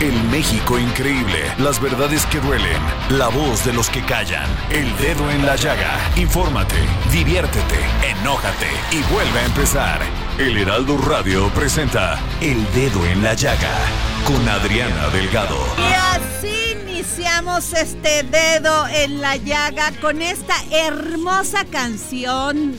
[0.00, 5.30] El México increíble, las verdades que duelen, la voz de los que callan, el dedo
[5.30, 5.98] en la llaga.
[6.16, 6.76] Infórmate,
[7.12, 10.00] diviértete, enójate y vuelve a empezar.
[10.38, 13.70] El Heraldo Radio presenta El Dedo en la Llaga
[14.26, 15.58] con Adriana Delgado.
[15.78, 22.76] Y así iniciamos este dedo en la llaga con esta hermosa canción.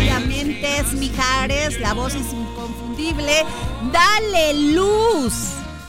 [0.00, 3.44] Obviamente es Mijares, la voz es inconfundible.
[3.92, 5.34] Dale luz.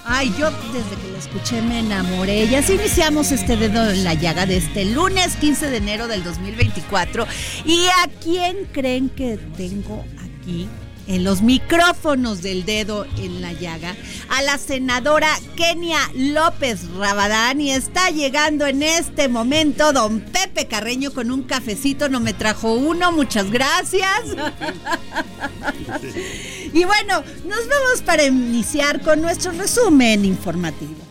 [0.03, 2.43] Ay, yo desde que la escuché me enamoré.
[2.43, 6.25] Y así iniciamos este dedo en la llaga de este lunes 15 de enero del
[6.25, 7.25] 2024.
[7.65, 10.67] ¿Y a quién creen que tengo aquí?
[11.07, 13.95] En los micrófonos del dedo en la llaga
[14.29, 21.13] a la senadora Kenia López Rabadán y está llegando en este momento don Pepe Carreño
[21.13, 24.21] con un cafecito, no me trajo uno, muchas gracias.
[26.73, 31.10] y bueno, nos vamos para iniciar con nuestro resumen informativo.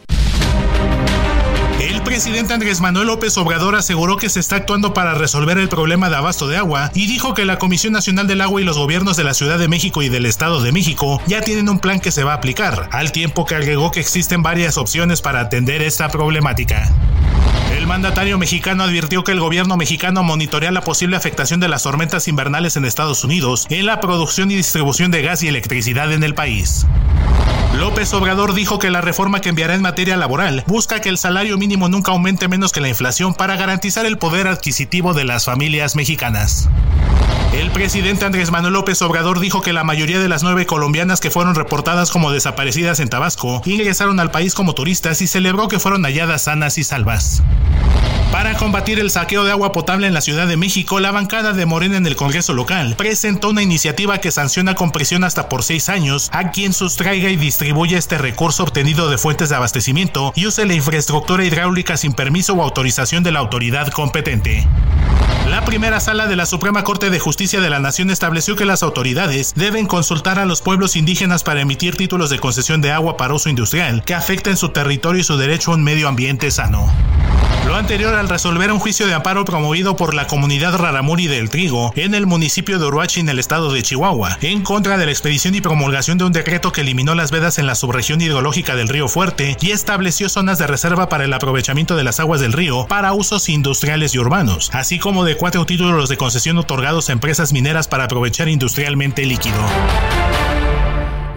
[1.91, 6.09] El presidente Andrés Manuel López Obrador aseguró que se está actuando para resolver el problema
[6.09, 9.17] de abasto de agua y dijo que la Comisión Nacional del Agua y los gobiernos
[9.17, 12.13] de la Ciudad de México y del Estado de México ya tienen un plan que
[12.13, 16.09] se va a aplicar, al tiempo que agregó que existen varias opciones para atender esta
[16.11, 16.93] problemática.
[17.77, 22.29] El mandatario mexicano advirtió que el gobierno mexicano monitorea la posible afectación de las tormentas
[22.29, 26.35] invernales en Estados Unidos en la producción y distribución de gas y electricidad en el
[26.35, 26.87] país.
[27.79, 31.57] López Obrador dijo que la reforma que enviará en materia laboral busca que el salario
[31.57, 35.95] mínimo nunca aumente menos que la inflación para garantizar el poder adquisitivo de las familias
[35.95, 36.69] mexicanas.
[37.53, 41.31] El presidente Andrés Manuel López Obrador dijo que la mayoría de las nueve colombianas que
[41.31, 46.05] fueron reportadas como desaparecidas en Tabasco ingresaron al país como turistas y celebró que fueron
[46.05, 47.43] halladas sanas y salvas.
[48.33, 51.67] Para combatir el saqueo de agua potable en la Ciudad de México, la bancada de
[51.67, 55.89] Morena en el Congreso local presentó una iniciativa que sanciona con prisión hasta por seis
[55.89, 60.65] años a quien sustraiga y distribuya este recurso obtenido de fuentes de abastecimiento y use
[60.65, 64.67] la infraestructura hidráulica sin permiso o autorización de la autoridad competente.
[65.49, 68.85] La primera sala de la Suprema Corte de Justicia de la Nación estableció que las
[68.85, 73.35] autoridades deben consultar a los pueblos indígenas para emitir títulos de concesión de agua para
[73.35, 76.91] uso industrial que afecten su territorio y su derecho a un medio ambiente sano.
[77.67, 81.93] Lo anterior al resolver un juicio de amparo promovido por la comunidad Raramuri del Trigo
[81.95, 85.55] en el municipio de Uruachi en el estado de Chihuahua, en contra de la expedición
[85.55, 89.09] y promulgación de un decreto que eliminó las vedas en la subregión hidrológica del río
[89.09, 93.13] Fuerte y estableció zonas de reserva para el aprovechamiento de las aguas del río para
[93.13, 97.89] usos industriales y urbanos, así como de cuatro títulos de concesión otorgados a empresas mineras
[97.89, 99.61] para aprovechar industrialmente el líquido.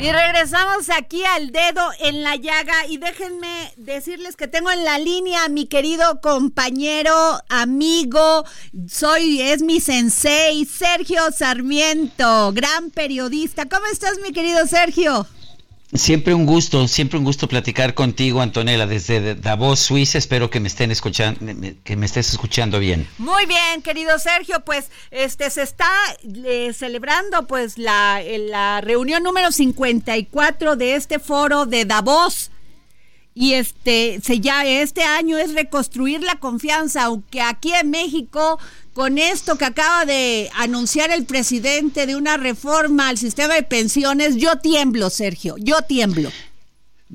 [0.03, 4.99] Y regresamos aquí al dedo en la llaga y déjenme decirles que tengo en la
[4.99, 7.13] línea a mi querido compañero,
[7.47, 8.43] amigo,
[8.89, 13.69] soy es mi sensei, Sergio Sarmiento, gran periodista.
[13.69, 15.25] ¿Cómo estás, mi querido Sergio?
[15.95, 20.17] Siempre un gusto, siempre un gusto platicar contigo, Antonella, desde Davos, Suiza.
[20.17, 21.39] Espero que me estén escuchando,
[21.83, 23.07] que me estés escuchando bien.
[23.19, 25.89] Muy bien, querido Sergio, pues este se está
[26.45, 32.49] eh, celebrando pues la, la reunión número 54 de este foro de Davos.
[33.35, 38.59] Y este, se ya este año es reconstruir la confianza, aunque aquí en México
[38.93, 44.35] con esto que acaba de anunciar el presidente de una reforma al sistema de pensiones,
[44.35, 46.29] yo tiemblo, Sergio, yo tiemblo.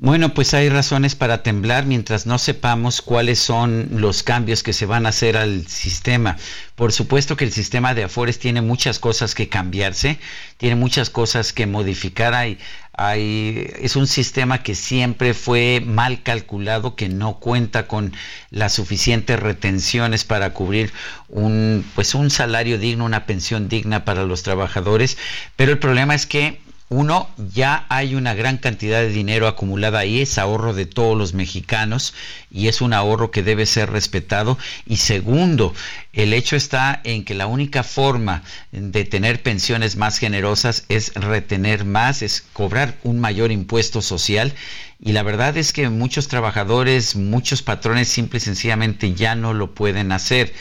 [0.01, 4.85] Bueno, pues hay razones para temblar mientras no sepamos cuáles son los cambios que se
[4.85, 6.37] van a hacer al sistema.
[6.75, 10.17] Por supuesto que el sistema de Afores tiene muchas cosas que cambiarse,
[10.55, 12.33] tiene muchas cosas que modificar.
[12.33, 12.59] Hay,
[12.93, 18.13] hay, es un sistema que siempre fue mal calculado, que no cuenta con
[18.51, 20.93] las suficientes retenciones para cubrir
[21.27, 25.17] un, pues un salario digno, una pensión digna para los trabajadores.
[25.57, 30.21] Pero el problema es que uno, ya hay una gran cantidad de dinero acumulada ahí,
[30.21, 32.15] es ahorro de todos los mexicanos
[32.49, 34.57] y es un ahorro que debe ser respetado.
[34.87, 35.75] Y segundo,
[36.13, 38.41] el hecho está en que la única forma
[38.71, 44.55] de tener pensiones más generosas es retener más, es cobrar un mayor impuesto social.
[44.99, 49.75] Y la verdad es que muchos trabajadores, muchos patrones simple y sencillamente ya no lo
[49.75, 50.53] pueden hacer.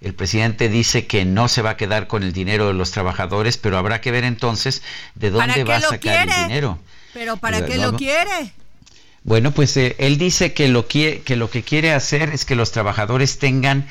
[0.00, 3.56] El presidente dice que no se va a quedar con el dinero de los trabajadores,
[3.56, 4.82] pero habrá que ver entonces
[5.14, 6.78] de dónde va a sacar el dinero.
[7.14, 8.52] Pero ¿para qué lo quiere?
[9.24, 12.54] Bueno, pues eh, él dice que lo, que, que lo que quiere hacer es que
[12.54, 13.88] los trabajadores tengan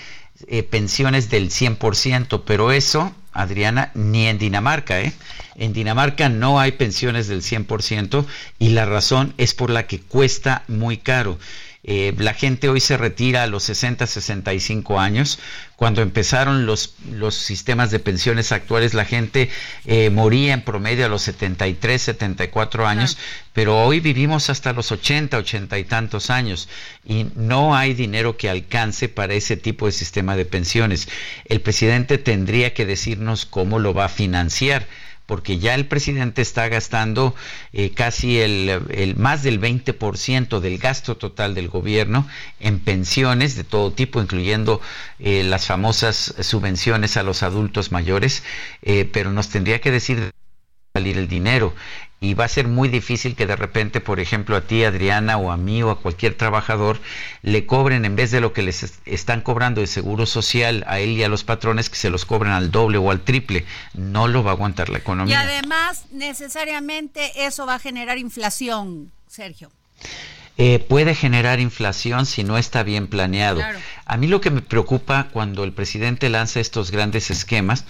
[0.48, 5.12] eh, pensiones del 100%, pero eso, Adriana, ni en Dinamarca, ¿eh?
[5.56, 8.26] En Dinamarca no hay pensiones del 100%
[8.60, 11.40] y la razón es por la que cuesta muy caro.
[11.88, 15.38] Eh, la gente hoy se retira a los 60, 65 años.
[15.76, 19.52] Cuando empezaron los, los sistemas de pensiones actuales, la gente
[19.86, 23.20] eh, moría en promedio a los 73, 74 años,
[23.54, 26.70] pero hoy vivimos hasta los 80, 80 y tantos años
[27.06, 31.08] y no hay dinero que alcance para ese tipo de sistema de pensiones.
[31.46, 34.88] El presidente tendría que decirnos cómo lo va a financiar
[35.26, 37.36] porque ya el presidente está gastando
[37.74, 42.28] eh, casi el, más del 20% del gasto total del gobierno
[42.60, 44.82] en pensiones de todo tipo, incluyendo
[45.20, 48.44] eh, las famosas subvenciones a los adultos mayores,
[48.82, 50.32] eh, pero nos tendría que decir
[50.94, 51.74] salir el dinero
[52.22, 55.52] y va a ser muy difícil que de repente, por ejemplo, a ti, Adriana, o
[55.52, 57.00] a mí, o a cualquier trabajador,
[57.42, 61.12] le cobren en vez de lo que les están cobrando de seguro social a él
[61.12, 63.66] y a los patrones, que se los cobren al doble o al triple.
[63.94, 65.34] No lo va a aguantar la economía.
[65.34, 69.70] Y además, necesariamente eso va a generar inflación, Sergio.
[70.58, 73.62] Eh, puede generar inflación si no está bien planeado.
[74.06, 77.84] A mí lo que me preocupa cuando el presidente lanza estos grandes esquemas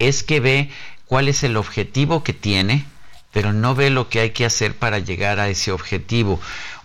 [0.00, 0.70] es que ve
[1.06, 2.84] cuál es el objetivo que tiene,
[3.32, 6.40] pero no ve lo que hay que hacer para llegar a ese objetivo.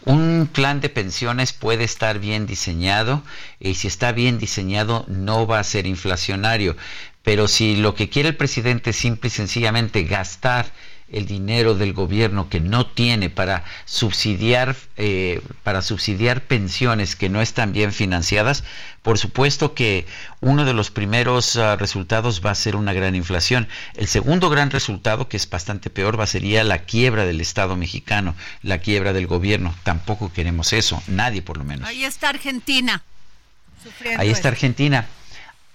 [0.06, 3.24] Un plan de pensiones puede estar bien diseñado
[3.60, 6.76] y si está bien diseñado no va a ser inflacionario,
[7.24, 10.66] pero si lo que quiere el presidente es simple y sencillamente gastar
[11.14, 17.42] el dinero del gobierno que no tiene para subsidiar eh, para subsidiar pensiones que no
[17.42, 18.64] están bien financiadas
[19.02, 20.06] por supuesto que
[20.40, 23.68] uno de los primeros ah, resultados va a ser una gran inflación.
[23.96, 27.76] El segundo gran resultado que es bastante peor va a sería la quiebra del estado
[27.76, 29.76] mexicano la quiebra del gobierno.
[29.84, 31.88] Tampoco queremos eso nadie por lo menos.
[31.88, 33.04] Ahí está Argentina
[34.18, 35.08] ahí está Argentina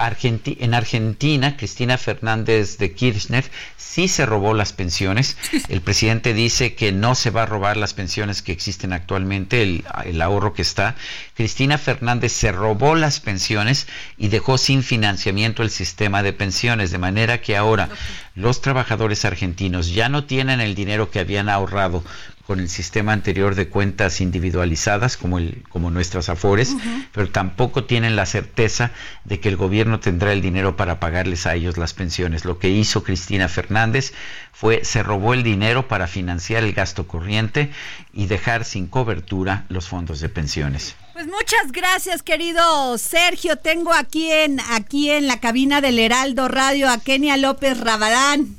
[0.00, 3.44] en Argentina, Cristina Fernández de Kirchner
[3.76, 5.36] sí se robó las pensiones.
[5.68, 9.84] El presidente dice que no se va a robar las pensiones que existen actualmente, el,
[10.04, 10.94] el, ahorro que está.
[11.34, 16.98] Cristina Fernández se robó las pensiones y dejó sin financiamiento el sistema de pensiones, de
[16.98, 17.88] manera que ahora
[18.36, 22.04] los trabajadores argentinos ya no tienen el dinero que habían ahorrado
[22.48, 26.74] con el sistema anterior de cuentas individualizadas como, el, como nuestras afores,
[27.12, 28.90] pero tampoco tienen la certeza
[29.24, 32.46] de que el gobierno tendrá el dinero para pagarles a ellos las pensiones.
[32.46, 34.14] Lo que hizo Cristina Fernández
[34.50, 37.70] fue se robó el dinero para financiar el gasto corriente
[38.14, 40.96] y dejar sin cobertura los fondos de pensiones.
[41.12, 43.56] Pues muchas gracias, querido Sergio.
[43.56, 48.56] Tengo aquí en aquí en la cabina del Heraldo Radio a Kenia López Rabadán.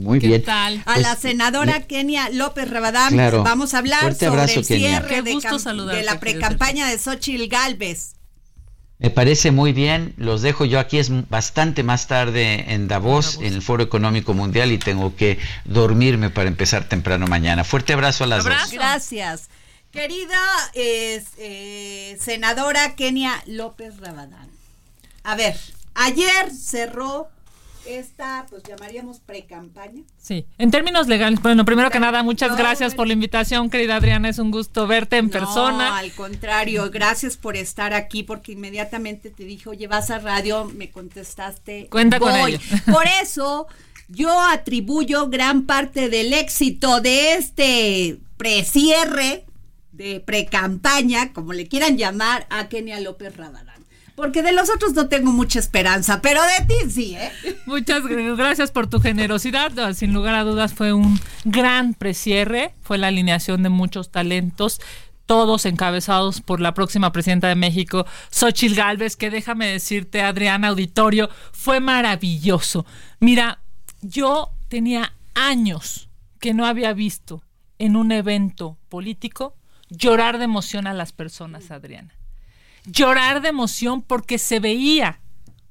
[0.00, 0.42] Muy bien.
[0.42, 0.82] Tal?
[0.86, 6.02] a la pues, senadora Kenia López Rabadán vamos a hablar sobre el cierre de, de,
[6.02, 8.14] la precampaña de Xochitl Galvez.
[8.98, 13.54] Me parece muy bien, los dejo yo aquí, es bastante más tarde en Davos, en
[13.54, 17.64] el Foro Económico Mundial y tengo que dormirme para empezar temprano mañana.
[17.64, 18.70] Fuerte abrazo a las dos.
[18.70, 19.48] Gracias.
[19.90, 20.38] Querida
[20.74, 24.50] eh, senadora Kenia López Rabadán.
[25.24, 25.56] A ver,
[25.94, 27.30] ayer cerró
[27.98, 30.02] esta, pues llamaríamos pre-campaña.
[30.18, 34.28] Sí, en términos legales, bueno, primero que nada, muchas gracias por la invitación, querida Adriana,
[34.28, 35.98] es un gusto verte en persona.
[35.98, 40.90] al contrario, gracias por estar aquí, porque inmediatamente te dije, oye, vas a radio, me
[40.90, 41.88] contestaste.
[41.90, 42.58] Cuenta con ello.
[42.92, 43.66] Por eso,
[44.08, 49.44] yo atribuyo gran parte del éxito de este precierre,
[49.92, 53.79] de pre-campaña, como le quieran llamar, a Kenia López Rabadán
[54.20, 57.32] Porque de los otros no tengo mucha esperanza, pero de ti sí, ¿eh?
[57.64, 59.72] Muchas gracias por tu generosidad.
[59.94, 64.80] Sin lugar a dudas fue un gran precierre, fue la alineación de muchos talentos
[65.24, 71.30] todos encabezados por la próxima presidenta de México, Xochil Gálvez, que déjame decirte, Adriana Auditorio,
[71.52, 72.84] fue maravilloso.
[73.20, 73.60] Mira,
[74.02, 76.10] yo tenía años
[76.40, 77.44] que no había visto
[77.78, 79.54] en un evento político
[79.88, 82.12] llorar de emoción a las personas, Adriana.
[82.84, 85.20] Llorar de emoción porque se veía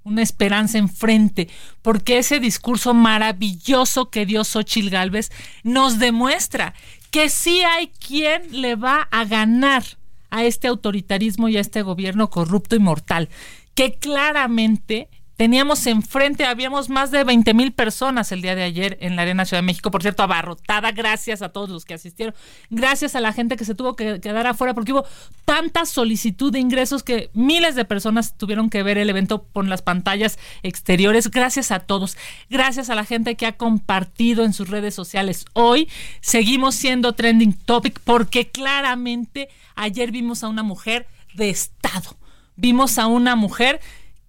[0.04, 1.50] una esperanza enfrente,
[1.82, 5.32] porque ese discurso maravilloso que dio Xochil Gálvez
[5.63, 6.74] nos demuestra
[7.12, 9.84] que sí hay quien le va a ganar
[10.30, 13.30] a este autoritarismo y a este gobierno corrupto y mortal,
[13.74, 19.15] que claramente Teníamos enfrente, habíamos más de 20 mil personas el día de ayer en
[19.15, 22.36] la Arena Ciudad de México, por cierto, abarrotada, gracias a todos los que asistieron,
[22.69, 25.05] gracias a la gente que se tuvo que quedar afuera, porque hubo
[25.46, 29.81] tanta solicitud de ingresos que miles de personas tuvieron que ver el evento con las
[29.81, 32.17] pantallas exteriores, gracias a todos,
[32.50, 35.46] gracias a la gente que ha compartido en sus redes sociales.
[35.53, 35.88] Hoy
[36.19, 42.17] seguimos siendo trending topic porque claramente ayer vimos a una mujer de Estado,
[42.58, 43.79] vimos a una mujer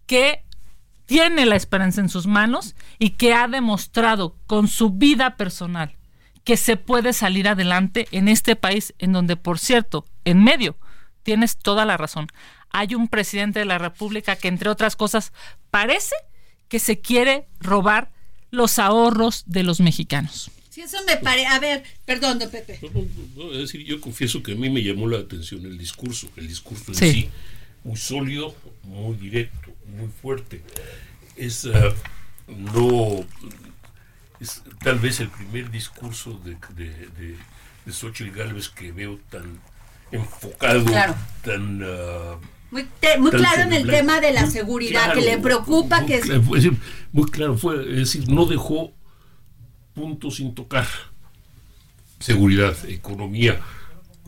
[0.06, 0.44] que
[1.10, 5.96] tiene la esperanza en sus manos y que ha demostrado con su vida personal
[6.44, 10.76] que se puede salir adelante en este país en donde, por cierto, en medio,
[11.24, 12.28] tienes toda la razón,
[12.70, 15.32] hay un presidente de la República que, entre otras cosas,
[15.72, 16.14] parece
[16.68, 18.12] que se quiere robar
[18.52, 20.52] los ahorros de los mexicanos.
[20.68, 21.48] Sí, eso me parece.
[21.48, 22.78] A ver, perdón, Pepe.
[23.52, 26.92] es decir, yo confieso que a mí me llamó la atención el discurso, el discurso
[26.92, 27.30] en sí, sí
[27.84, 30.62] muy sólido, muy directo, muy fuerte.
[31.36, 31.94] Es uh,
[32.48, 33.24] no
[34.40, 37.36] es tal vez el primer discurso de, de, de,
[37.84, 39.60] de Xochitl Galvez que veo tan
[40.10, 40.84] enfocado,
[41.42, 46.00] tan uh, muy, te, muy claro en el tema de la seguridad, que le preocupa
[46.00, 46.20] muy, que...
[46.20, 46.78] Claro, es decir,
[47.12, 48.92] muy claro, fue, es decir, no dejó
[49.94, 50.86] puntos sin tocar.
[52.18, 53.60] Seguridad, economía,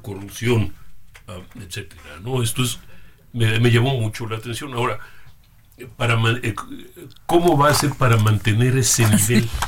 [0.00, 0.73] corrupción,
[1.28, 2.21] uh, etcétera.
[2.23, 2.42] ¿no?
[2.42, 2.78] Esto es
[3.32, 4.72] me, me llamó mucho la atención.
[4.74, 4.98] Ahora,
[5.96, 6.54] para eh,
[7.26, 9.48] ¿cómo va a ser para mantener ese nivel?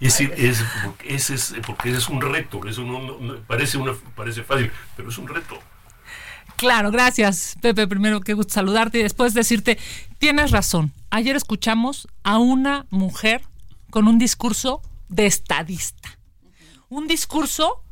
[0.00, 3.92] Es decir, es, porque ese es, porque es un reto, eso no, no, parece, una,
[4.16, 5.58] parece fácil, pero es un reto.
[6.56, 7.86] Claro, gracias, Pepe.
[7.86, 9.78] Primero, qué gusto saludarte y después decirte,
[10.18, 10.94] tienes razón.
[11.10, 13.42] Ayer escuchamos a una mujer
[13.90, 16.18] con un discurso de estadista.
[16.88, 17.82] Un discurso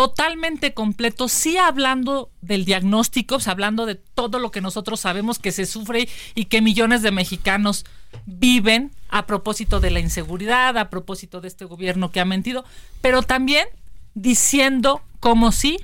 [0.00, 5.66] totalmente completo, sí hablando del diagnóstico, hablando de todo lo que nosotros sabemos que se
[5.66, 7.84] sufre y que millones de mexicanos
[8.24, 12.64] viven a propósito de la inseguridad, a propósito de este gobierno que ha mentido,
[13.02, 13.66] pero también
[14.14, 15.76] diciendo como sí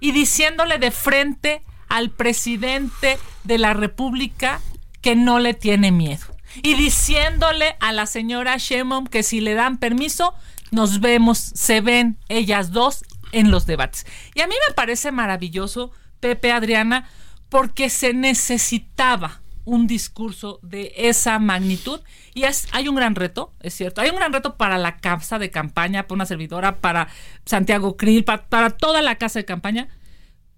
[0.00, 4.60] y diciéndole de frente al presidente de la República
[5.02, 6.26] que no le tiene miedo.
[6.64, 10.34] Y diciéndole a la señora Shemon que si le dan permiso,
[10.72, 14.06] nos vemos, se ven ellas dos en los debates.
[14.34, 17.08] Y a mí me parece maravilloso, Pepe Adriana,
[17.48, 22.00] porque se necesitaba un discurso de esa magnitud
[22.34, 25.38] y es, hay un gran reto, es cierto, hay un gran reto para la casa
[25.38, 27.08] de campaña, para una servidora, para
[27.44, 29.88] Santiago Krill, para, toda la casa de campaña,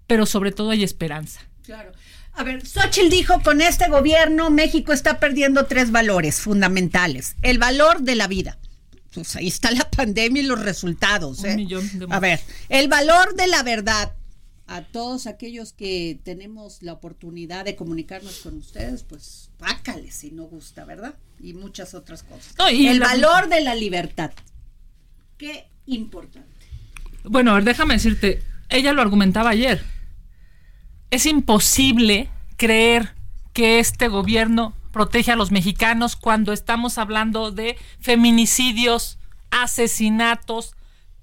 [0.06, 1.40] pero sobre todo hay esperanza.
[1.62, 1.92] Claro.
[2.32, 7.36] A ver, Xochitl dijo, con este gobierno México está perdiendo tres valores fundamentales.
[7.42, 8.58] El valor de la vida,
[9.14, 11.44] pues ahí está la pandemia y los resultados.
[11.44, 11.66] ¿eh?
[12.10, 14.12] a ver, el valor de la verdad.
[14.66, 20.44] A todos aquellos que tenemos la oportunidad de comunicarnos con ustedes, pues pácale si no
[20.44, 21.16] gusta, ¿verdad?
[21.38, 22.54] Y muchas otras cosas.
[22.70, 24.32] el valor de la libertad.
[25.36, 26.48] Qué importante.
[27.24, 29.84] Bueno, a ver, déjame decirte, ella lo argumentaba ayer.
[31.10, 33.14] Es imposible creer
[33.52, 39.18] que este gobierno protege a los mexicanos cuando estamos hablando de feminicidios,
[39.50, 40.74] asesinatos,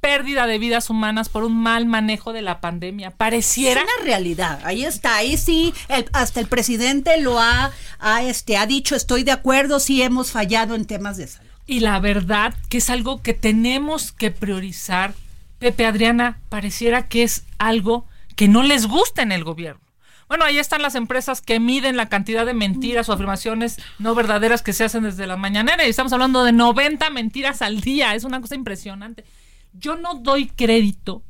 [0.01, 3.11] pérdida de vidas humanas por un mal manejo de la pandemia.
[3.11, 3.81] Pareciera.
[3.81, 4.59] Es una realidad.
[4.65, 5.15] Ahí está.
[5.15, 5.73] Ahí sí,
[6.11, 10.75] hasta el presidente lo ha, ha, este, ha dicho, estoy de acuerdo, sí hemos fallado
[10.75, 11.49] en temas de salud.
[11.65, 15.13] Y la verdad que es algo que tenemos que priorizar.
[15.59, 19.90] Pepe Adriana, pareciera que es algo que no les gusta en el gobierno.
[20.31, 24.61] Bueno, ahí están las empresas que miden la cantidad de mentiras o afirmaciones no verdaderas
[24.61, 28.23] que se hacen desde la mañanera y estamos hablando de 90 mentiras al día, es
[28.23, 29.25] una cosa impresionante.
[29.73, 31.21] Yo no doy crédito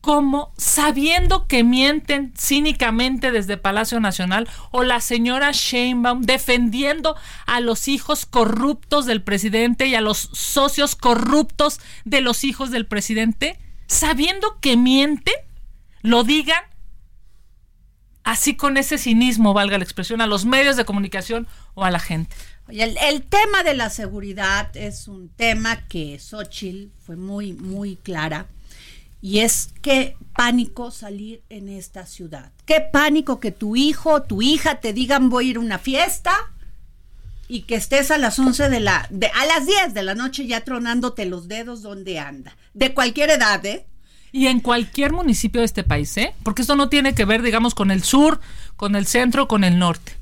[0.00, 7.88] como sabiendo que mienten cínicamente desde Palacio Nacional o la señora Sheinbaum defendiendo a los
[7.88, 14.60] hijos corruptos del presidente y a los socios corruptos de los hijos del presidente, sabiendo
[14.62, 15.34] que mienten,
[16.00, 16.69] lo digan
[18.24, 22.00] así con ese cinismo, valga la expresión, a los medios de comunicación o a la
[22.00, 22.34] gente.
[22.68, 28.46] Oye, el, tema de la seguridad es un tema que Xochitl fue muy, muy clara.
[29.22, 32.52] Y es qué pánico salir en esta ciudad.
[32.64, 36.32] Qué pánico que tu hijo, tu hija te digan voy a ir a una fiesta
[37.46, 40.62] y que estés a las 11 de la, a las 10 de la noche ya
[40.62, 42.56] tronándote los dedos donde anda.
[42.72, 43.86] De cualquier edad, ¿eh?
[44.32, 46.34] Y en cualquier municipio de este país, ¿eh?
[46.42, 48.40] Porque esto no tiene que ver, digamos, con el sur,
[48.76, 50.19] con el centro, con el norte.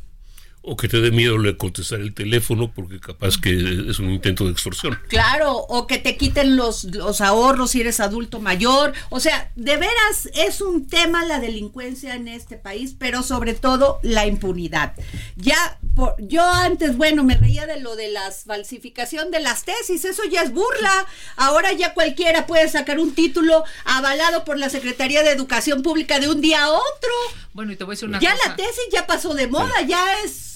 [0.70, 3.50] O que te dé miedo le contestar el teléfono porque capaz que
[3.88, 4.98] es un intento de extorsión.
[5.08, 8.92] Claro, o que te quiten los, los ahorros si eres adulto mayor.
[9.08, 13.98] O sea, de veras es un tema la delincuencia en este país, pero sobre todo
[14.02, 14.92] la impunidad.
[15.36, 20.04] Ya, por, yo antes, bueno, me reía de lo de la falsificación de las tesis,
[20.04, 21.06] eso ya es burla.
[21.36, 26.28] Ahora ya cualquiera puede sacar un título avalado por la Secretaría de Educación Pública de
[26.28, 27.12] un día a otro.
[27.54, 28.48] Bueno, y te voy a decir una ya cosa.
[28.50, 30.48] la tesis ya pasó de moda, ya es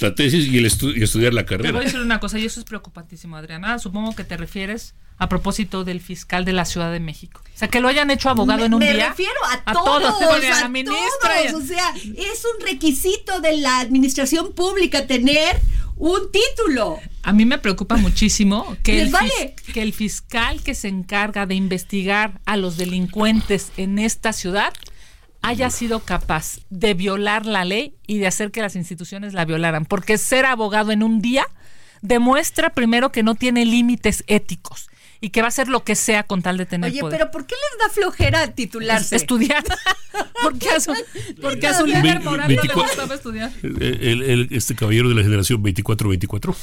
[0.00, 1.80] La tesis y, el estu y estudiar la Te voy a carrera.
[1.84, 3.78] decir una cosa, y eso es preocupantísimo, Adriana.
[3.78, 7.42] Supongo que te refieres a propósito del fiscal de la Ciudad de México.
[7.54, 9.08] O sea, que lo hayan hecho abogado me, en un me día.
[9.10, 9.32] refiero
[9.66, 11.50] a, todos, bueno, a, ministra.
[11.50, 11.62] todos.
[11.62, 15.58] O sea, es un requisito de la administración pública tener
[15.96, 16.98] un título.
[17.22, 19.54] A mí me preocupa muchísimo que Les el, vale.
[19.56, 24.72] fis- que el fiscal que se encarga de investigar a los delincuentes en esta ciudad
[25.42, 29.84] haya sido capaz de violar la ley y de hacer que las instituciones la violaran.
[29.86, 31.46] Porque ser abogado en un día
[32.02, 34.88] demuestra primero que no tiene límites éticos
[35.22, 37.18] y que va a hacer lo que sea con tal de tener Oye, poder.
[37.18, 39.16] pero ¿por qué les da flojera titularse?
[39.16, 39.62] Estudiar.
[40.42, 40.94] porque a su,
[41.42, 43.52] porque a su líder moral no le 24 gustaba estudiar.
[43.62, 46.54] El- el- el- este caballero de la generación 24-24.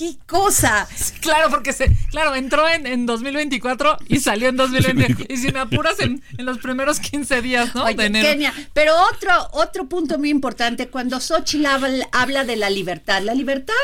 [0.00, 0.88] ¿Qué cosa?
[1.20, 5.26] Claro, porque se, claro, entró en, en 2024 y salió en 2020.
[5.28, 7.84] y sin apuras en, en los primeros 15 días, ¿no?
[7.84, 8.26] Oye, de enero.
[8.26, 13.34] Kenia, pero otro, otro punto muy importante, cuando Xochitl habla, habla de la libertad, la
[13.34, 13.74] libertad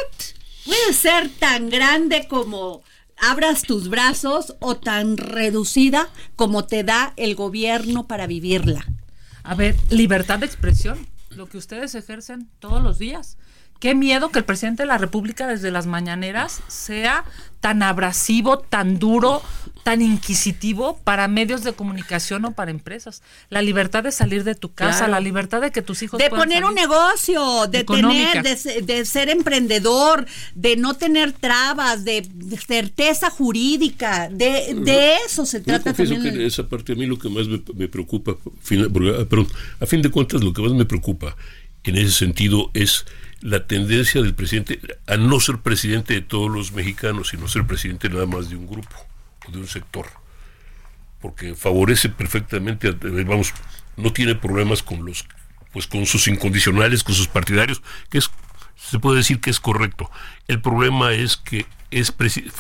[0.65, 2.83] puede ser tan grande como
[3.19, 8.87] abras tus brazos o tan reducida como te da el gobierno para vivirla.
[9.43, 13.37] A ver, libertad de expresión, lo que ustedes ejercen todos los días.
[13.81, 17.25] Qué miedo que el presidente de la República desde las mañaneras sea
[17.61, 19.43] tan abrasivo, tan duro,
[19.83, 23.23] tan inquisitivo para medios de comunicación o para empresas.
[23.51, 25.13] La libertad de salir de tu casa, Claro.
[25.13, 28.43] la libertad de que tus hijos De poner un negocio, de Económica.
[28.43, 35.17] tener, de, de ser emprendedor, de no tener trabas, de, de certeza jurídica, de, de
[35.27, 36.23] eso se Yo trata también.
[36.23, 39.49] que esa parte a mí lo que más me, me preocupa, porque, ah, perdón,
[39.81, 41.37] a fin de cuentas lo que más me preocupa
[41.85, 43.07] en ese sentido es
[43.41, 48.09] la tendencia del presidente a no ser presidente de todos los mexicanos, sino ser presidente
[48.09, 48.97] nada más de un grupo
[49.47, 50.07] o de un sector.
[51.21, 52.91] Porque favorece perfectamente,
[53.25, 53.53] vamos,
[53.97, 55.27] no tiene problemas con los,
[55.73, 58.31] pues con sus incondicionales, con sus partidarios, que es,
[58.77, 60.11] se puede decir que es correcto.
[60.49, 62.51] El problema es que es presi-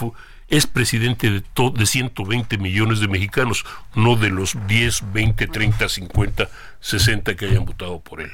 [0.48, 5.88] es presidente de, to- de 120 millones de mexicanos, no de los 10, 20, 30,
[5.88, 6.48] 50,
[6.80, 8.30] 60 que hayan votado por él.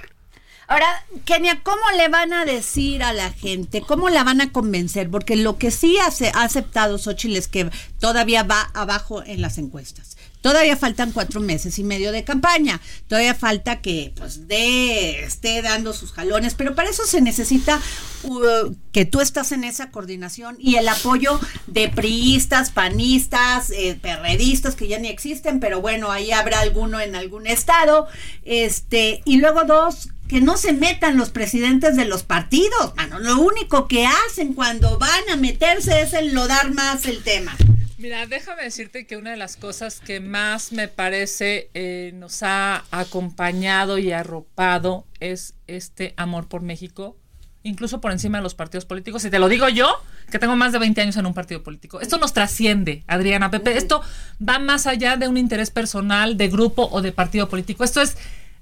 [0.73, 3.83] Ahora, Kenia, ¿cómo le van a decir a la gente?
[3.83, 5.11] ¿Cómo la van a convencer?
[5.11, 6.07] Porque lo que sí ha
[6.43, 7.69] aceptado Xochitl es que
[8.01, 10.17] todavía va abajo en las encuestas.
[10.41, 12.81] Todavía faltan cuatro meses y medio de campaña.
[13.07, 17.79] Todavía falta que pues dé, esté dando sus jalones, pero para eso se necesita
[18.23, 24.75] uh, que tú estás en esa coordinación y el apoyo de priistas, panistas, eh, perredistas
[24.75, 28.09] que ya ni existen, pero bueno, ahí habrá alguno en algún estado.
[28.43, 33.19] Este, y luego dos, que no se metan los presidentes de los partidos, mano.
[33.19, 37.55] Lo único que hacen cuando van a meterse es enlodar más el tema.
[37.99, 42.83] Mira, déjame decirte que una de las cosas que más me parece eh, nos ha
[42.91, 47.15] acompañado y arropado es este amor por México,
[47.63, 49.23] incluso por encima de los partidos políticos.
[49.27, 49.95] Y te lo digo yo,
[50.31, 52.01] que tengo más de 20 años en un partido político.
[52.01, 53.77] Esto nos trasciende, Adriana Pepe.
[53.77, 54.01] Esto
[54.41, 57.85] va más allá de un interés personal, de grupo o de partido político.
[57.85, 58.17] Esto es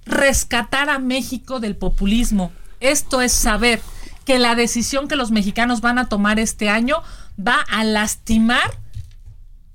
[0.06, 2.52] rescatar a México del populismo.
[2.80, 3.80] Esto es saber
[4.24, 7.02] que la decisión que los mexicanos van a tomar este año
[7.38, 8.78] va a lastimar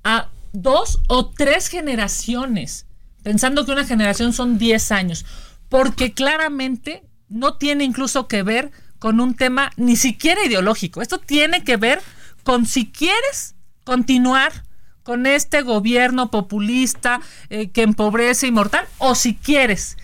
[0.04, 2.86] a dos o tres generaciones,
[3.22, 5.26] pensando que una generación son 10 años,
[5.68, 11.02] porque claramente no tiene incluso que ver con un tema ni siquiera ideológico.
[11.02, 12.00] Esto tiene que ver
[12.44, 14.64] con si quieres continuar
[15.02, 19.96] con este gobierno populista eh, que empobrece y mortal, o si quieres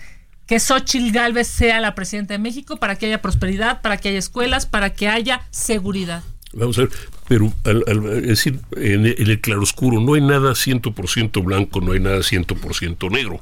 [0.53, 4.19] que Xochitl Gálvez sea la presidenta de México para que haya prosperidad, para que haya
[4.19, 6.21] escuelas, para que haya seguridad.
[6.53, 6.91] Vamos a ver,
[7.27, 11.81] pero al, al- es decir, en el, en el claroscuro no hay nada 100% blanco,
[11.81, 13.41] no hay nada 100% negro.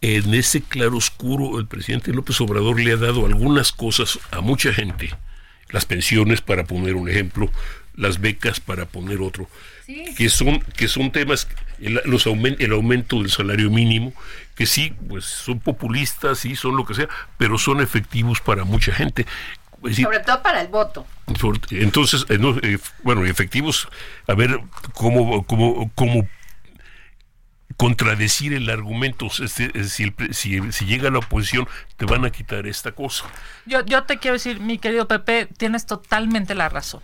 [0.00, 5.10] en ese claroscuro el presidente López Obrador le ha dado algunas cosas a mucha gente.
[5.68, 7.50] Las pensiones, para poner un ejemplo,
[7.94, 9.50] las becas, para poner otro,
[10.16, 11.46] que, son, que son temas,
[11.78, 14.14] el, los el aumento del salario mínimo,
[14.58, 18.90] que sí, pues son populistas, sí, son lo que sea, pero son efectivos para mucha
[18.90, 19.24] gente.
[19.94, 21.06] Sobre todo para el voto.
[21.70, 23.88] Entonces, eh, eh, bueno, efectivos,
[24.26, 24.60] a ver
[24.94, 26.26] cómo, cómo, cómo
[27.76, 29.30] contradecir el argumento.
[29.30, 33.26] Si, si, si, llega la oposición, te van a quitar esta cosa.
[33.64, 37.02] Yo, yo te quiero decir, mi querido Pepe, tienes totalmente la razón.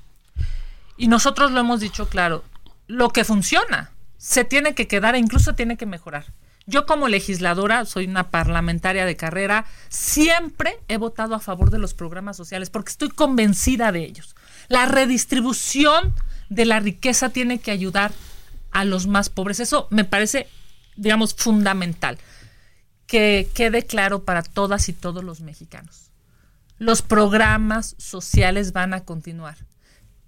[0.97, 2.43] Y nosotros lo hemos dicho claro,
[2.89, 6.25] lo que funciona se tiene que quedar e incluso tiene que mejorar.
[6.67, 11.93] Yo como legisladora, soy una parlamentaria de carrera, siempre he votado a favor de los
[11.95, 14.35] programas sociales porque estoy convencida de ellos.
[14.69, 16.15] La redistribución
[16.49, 18.13] de la riqueza tiene que ayudar
[18.71, 19.61] a los más pobres.
[19.61, 20.49] Eso me parece
[20.97, 22.19] digamos, fundamental,
[23.07, 26.11] que quede claro para todas y todos los mexicanos.
[26.79, 29.57] Los programas sociales van a continuar,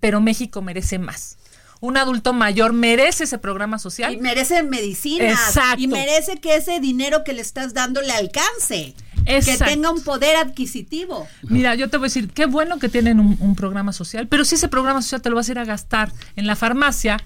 [0.00, 1.38] pero México merece más.
[1.80, 4.12] Un adulto mayor merece ese programa social.
[4.12, 5.58] Y merece medicinas.
[5.76, 8.94] Y merece que ese dinero que le estás dando le alcance.
[9.24, 11.26] Que tenga un poder adquisitivo.
[11.42, 14.44] Mira, yo te voy a decir, qué bueno que tienen un, un programa social, pero
[14.44, 17.18] si ese programa social te lo vas a ir a gastar en la farmacia,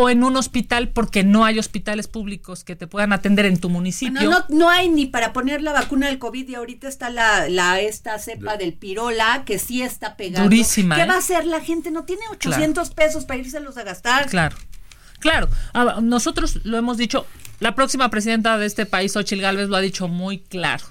[0.00, 3.68] o en un hospital porque no hay hospitales públicos que te puedan atender en tu
[3.68, 4.30] municipio.
[4.30, 7.80] no, no, hay ni para poner la vacuna del COVID y ahorita está la, la
[7.80, 10.48] esta cepa del pirola que sí está pegando.
[10.48, 10.96] Durísima.
[10.96, 11.16] ¿Qué va ¿eh?
[11.16, 11.90] a hacer la gente?
[11.90, 14.26] No tiene 800 pesos para irselos a gastar.
[14.28, 14.56] Claro.
[15.18, 17.26] Claro, ah, nosotros lo hemos dicho,
[17.58, 20.86] la próxima presidenta de este país, Ochil Gálvez, lo ha dicho muy claro.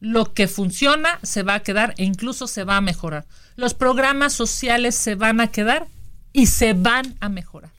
[0.00, 3.26] Lo que funciona se va a quedar e incluso se va a mejorar.
[3.56, 5.88] Los programas sociales se van a quedar
[6.32, 7.70] y se van a mejorar.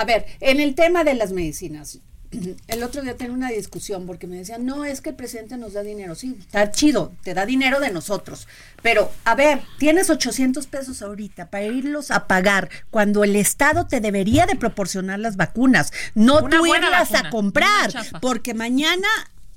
[0.00, 1.98] A ver, en el tema de las medicinas,
[2.68, 5.74] el otro día tenía una discusión porque me decían, no, es que el presidente nos
[5.74, 6.14] da dinero.
[6.14, 8.48] Sí, está chido, te da dinero de nosotros.
[8.82, 14.00] Pero, a ver, tienes 800 pesos ahorita para irlos a pagar cuando el Estado te
[14.00, 19.06] debería de proporcionar las vacunas, no tú irlas a comprar, porque mañana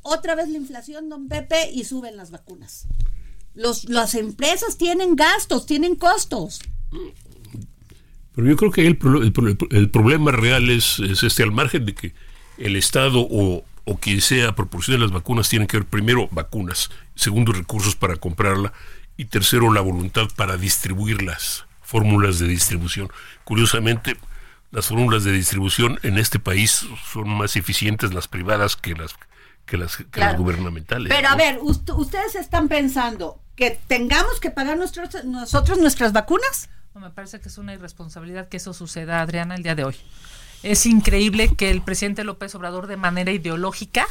[0.02, 2.88] otra vez la inflación, don Pepe, y suben las vacunas.
[3.54, 6.60] Los, las empresas tienen gastos, tienen costos.
[8.36, 9.00] Pero yo creo que el,
[9.72, 12.14] el, problema real es, este, al margen de que
[12.58, 17.52] el Estado o, o quien sea proporcione las vacunas tienen que ver primero vacunas, segundo
[17.52, 18.74] recursos para comprarla
[19.18, 23.10] y tercero la voluntad para distribuir las fórmulas de distribución.
[23.44, 24.18] Curiosamente,
[24.72, 29.16] las fórmulas de distribución en este país son más eficientes las privadas que las
[29.66, 31.14] que las, que las gubernamentales.
[31.14, 36.70] Pero a ver, ustedes están pensando que tengamos que pagar nosotros nuestras vacunas?
[37.00, 39.96] Me parece que es una irresponsabilidad que eso suceda, Adriana, el día de hoy.
[40.62, 44.06] Es increíble que el presidente López Obrador, de manera ideológica,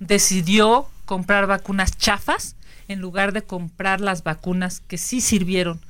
[0.00, 2.56] decidió comprar vacunas chafas
[2.88, 5.80] en lugar de comprar las vacunas que sí sirvieron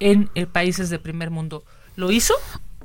[0.00, 1.64] en eh, países de primer mundo.
[1.96, 2.34] Lo hizo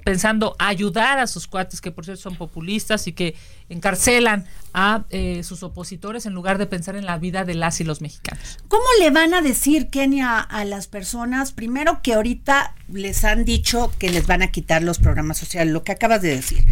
[0.03, 3.35] pensando ayudar a sus cuates, que por cierto son populistas y que
[3.69, 7.83] encarcelan a eh, sus opositores en lugar de pensar en la vida de las y
[7.83, 8.59] los mexicanos.
[8.67, 13.91] ¿Cómo le van a decir, Kenia, a las personas, primero que ahorita les han dicho
[13.97, 16.63] que les van a quitar los programas sociales, lo que acabas de decir?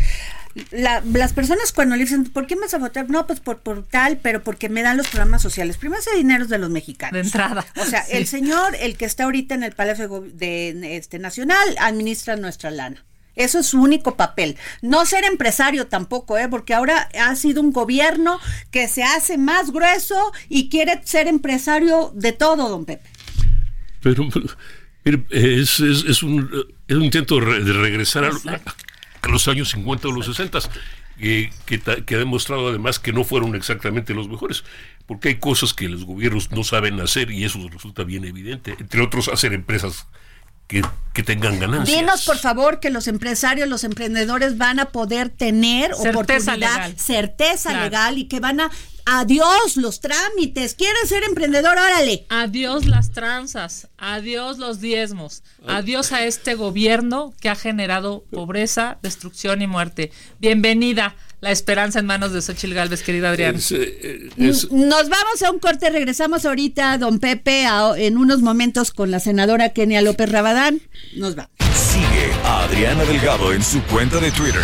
[0.72, 3.10] las personas cuando le dicen, ¿por qué me vas a votar?
[3.10, 5.78] No, pues por, por tal, pero porque me dan los programas sociales.
[5.78, 7.14] Primero ese dinero es de los mexicanos.
[7.14, 7.66] De entrada.
[7.76, 12.38] O sea, el señor, el que está ahorita en el Palacio de, este, Nacional, administra
[12.38, 13.04] nuestra lana.
[13.36, 14.58] Eso es su único papel.
[14.82, 16.48] No ser empresario tampoco, ¿eh?
[16.50, 18.40] porque ahora ha sido un gobierno
[18.72, 23.10] que se hace más grueso y quiere ser empresario de todo, don Pepe.
[24.02, 24.28] Pero,
[25.30, 26.50] es, es, un,
[26.88, 28.32] es, un, intento de regresar a,
[29.30, 30.60] los años 50 o los 60,
[31.18, 31.50] que,
[32.06, 34.64] que ha demostrado además que no fueron exactamente los mejores
[35.06, 39.02] porque hay cosas que los gobiernos no saben hacer y eso resulta bien evidente, entre
[39.02, 40.08] otros hacer empresas
[40.68, 40.84] que,
[41.24, 41.98] tengan ganancias.
[41.98, 46.96] Dinos, por favor, que los empresarios, los emprendedores van a poder tener certeza legal.
[46.98, 48.72] certeza legal y que van a
[49.08, 50.74] Adiós los trámites.
[50.74, 51.78] ¿Quieres ser emprendedor?
[51.78, 52.26] Órale.
[52.30, 53.88] Adiós las tranzas.
[54.00, 55.44] Adiós los diezmos.
[55.68, 60.12] Adiós a este gobierno que ha generado pobreza, destrucción y muerte.
[60.40, 61.16] Bienvenida.
[61.42, 63.58] La esperanza en manos de Xochil Gálvez, querida Adrián.
[63.72, 67.66] Eh, Nos vamos a un corte, regresamos ahorita, don Pepe,
[67.98, 70.82] en unos momentos con la senadora Kenia López Rabadán.
[71.16, 71.50] Nos va.
[71.76, 74.64] Sigue a Adriana Delgado en su cuenta de Twitter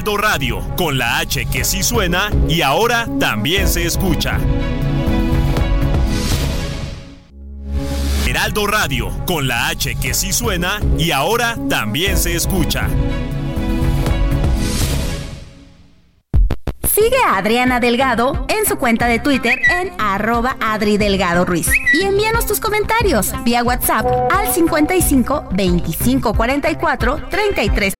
[0.00, 4.38] Heraldo Radio, con la H que sí suena y ahora también se escucha.
[8.26, 12.88] Heraldo Radio, con la H que sí suena y ahora también se escucha.
[16.94, 21.68] Sigue a Adriana Delgado en su cuenta de Twitter en arroba Adri Delgado Ruiz.
[21.92, 27.99] Y envíanos tus comentarios vía WhatsApp al 55 25 44 33.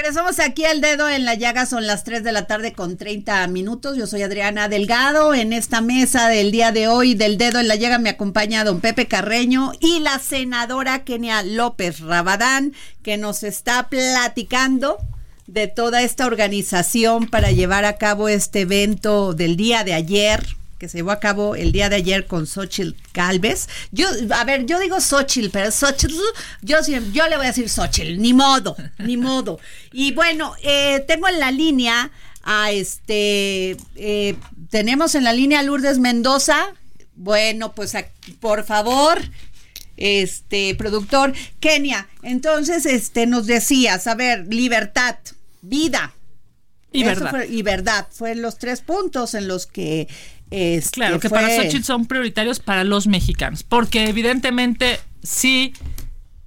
[0.00, 3.46] Regresamos aquí al dedo en la llaga, son las 3 de la tarde con 30
[3.48, 3.98] minutos.
[3.98, 5.34] Yo soy Adriana Delgado.
[5.34, 8.80] En esta mesa del día de hoy del dedo en la llaga me acompaña don
[8.80, 14.96] Pepe Carreño y la senadora Kenia López Rabadán, que nos está platicando
[15.46, 20.46] de toda esta organización para llevar a cabo este evento del día de ayer,
[20.80, 23.68] que se llevó a cabo el día de ayer con Xochitl Galvez.
[23.92, 26.14] Yo, a ver, yo digo Xochitl, pero Xochitl,
[26.62, 26.78] yo,
[27.12, 29.60] yo le voy a decir Xochitl, ni modo, ni modo.
[29.92, 32.10] Y bueno, eh, tengo en la línea
[32.42, 34.34] a este, eh,
[34.70, 36.72] tenemos en la línea a Lourdes Mendoza.
[37.14, 39.20] Bueno, pues aquí, por favor,
[39.98, 45.16] este productor Kenia, entonces este nos decías, a ver, libertad,
[45.60, 46.14] vida,
[46.92, 47.30] Y Eso verdad.
[47.30, 50.08] fue- y verdad, fueron los tres puntos en los que
[50.50, 55.72] este, Claro, que fue- para Xochitl son prioritarios para los mexicanos, porque evidentemente si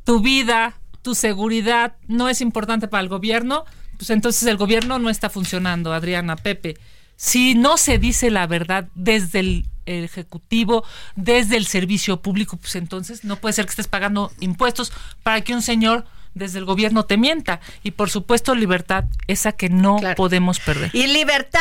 [0.04, 3.66] tu vida, tu seguridad no es importante para el gobierno,
[3.98, 6.78] pues entonces el gobierno no está funcionando, Adriana, Pepe.
[7.16, 10.86] Si no se dice la verdad desde el el ejecutivo,
[11.18, 15.54] desde el servicio público, pues entonces no puede ser que estés pagando impuestos para que
[15.54, 17.60] un señor desde el gobierno te mienta.
[17.84, 20.16] Y por supuesto, libertad, esa que no Claro.
[20.16, 20.90] podemos perder.
[20.94, 21.60] Y libertad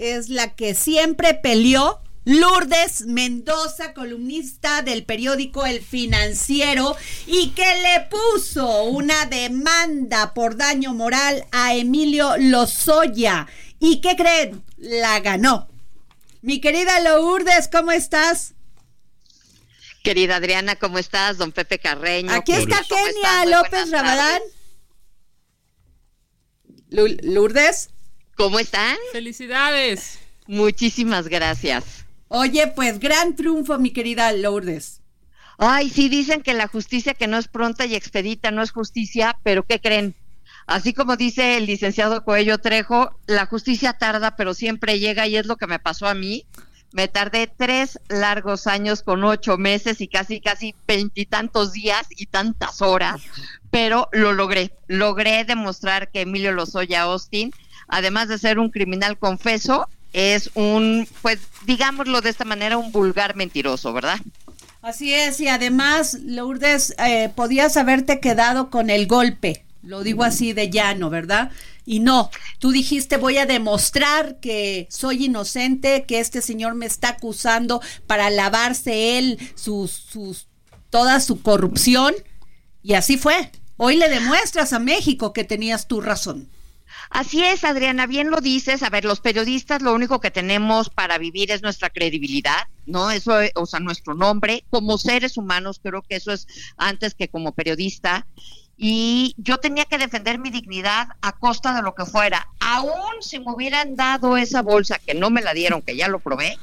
[0.00, 8.06] es la que siempre peleó Lourdes Mendoza, columnista del periódico El Financiero, y que le
[8.10, 13.46] puso una demanda por daño moral a Emilio Lozoya.
[13.78, 14.62] ¿Y qué creen?
[14.76, 15.68] La ganó.
[16.42, 18.54] Mi querida Lourdes, ¿cómo estás?
[20.02, 21.36] Querida Adriana, ¿cómo estás?
[21.36, 22.32] Don Pepe Carreño.
[22.32, 24.40] Aquí está ¿Cómo Kenia López Rabadán.
[26.88, 27.90] Lourdes.
[28.40, 28.96] ¿Cómo están?
[29.12, 30.18] Felicidades.
[30.46, 32.06] Muchísimas gracias.
[32.28, 35.02] Oye, pues gran triunfo, mi querida Lourdes.
[35.58, 39.36] Ay, sí dicen que la justicia que no es pronta y expedita no es justicia,
[39.42, 40.14] pero ¿qué creen?
[40.66, 45.44] Así como dice el licenciado Coello Trejo, la justicia tarda, pero siempre llega y es
[45.44, 46.46] lo que me pasó a mí.
[46.92, 52.80] Me tardé tres largos años con ocho meses y casi, casi veintitantos días y tantas
[52.80, 53.20] horas,
[53.70, 54.72] pero lo logré.
[54.88, 57.52] Logré demostrar que Emilio Lozoya Austin,
[57.90, 63.36] además de ser un criminal confeso, es un, pues digámoslo de esta manera, un vulgar
[63.36, 64.18] mentiroso, ¿verdad?
[64.82, 70.52] Así es, y además, Lourdes, eh, podías haberte quedado con el golpe, lo digo así
[70.52, 71.50] de llano, ¿verdad?
[71.84, 77.10] Y no, tú dijiste voy a demostrar que soy inocente, que este señor me está
[77.10, 80.46] acusando para lavarse él sus, sus,
[80.88, 82.14] toda su corrupción,
[82.82, 83.50] y así fue.
[83.76, 86.48] Hoy le demuestras a México que tenías tu razón.
[87.10, 88.82] Así es, Adriana, bien lo dices.
[88.82, 93.10] A ver, los periodistas lo único que tenemos para vivir es nuestra credibilidad, ¿no?
[93.10, 94.64] Eso, eh, o sea, nuestro nombre.
[94.70, 98.26] Como seres humanos, creo que eso es antes que como periodista.
[98.76, 102.48] Y yo tenía que defender mi dignidad a costa de lo que fuera.
[102.60, 106.20] Aún si me hubieran dado esa bolsa, que no me la dieron, que ya lo
[106.20, 106.58] probé,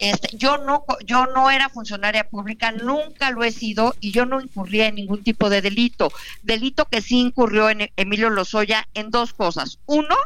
[0.00, 4.40] este, yo no, yo no era funcionaria pública, nunca lo he sido y yo no
[4.40, 6.10] incurría en ningún tipo de delito.
[6.42, 9.78] Delito que sí incurrió en Emilio Lozoya en dos cosas.
[9.84, 10.16] Uno,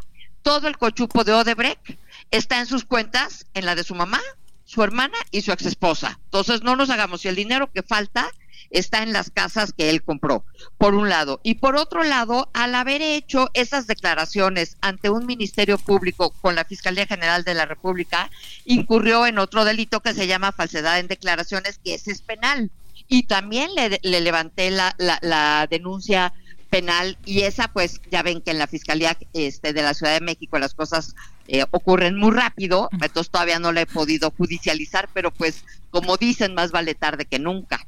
[0.43, 1.99] todo el cochupo de Odebrecht
[2.31, 4.21] está en sus cuentas, en la de su mamá,
[4.65, 6.21] su hermana y su ex esposa.
[6.27, 8.31] Entonces no nos hagamos, si el dinero que falta
[8.75, 10.45] está en las casas que él compró,
[10.79, 11.41] por un lado.
[11.43, 16.65] Y por otro lado, al haber hecho esas declaraciones ante un ministerio público con la
[16.65, 18.31] Fiscalía General de la República,
[18.65, 22.71] incurrió en otro delito que se llama falsedad en declaraciones, que ese es penal.
[23.09, 26.33] Y también le, levanté la, la denuncia
[26.75, 30.21] penal y esa pues ya ven que en la Fiscalía este, de la Ciudad de
[30.21, 31.15] México las cosas
[31.47, 36.55] eh, ocurren muy rápido, entonces todavía no la he podido judicializar, pero pues como dicen,
[36.55, 37.87] más vale tarde que nunca.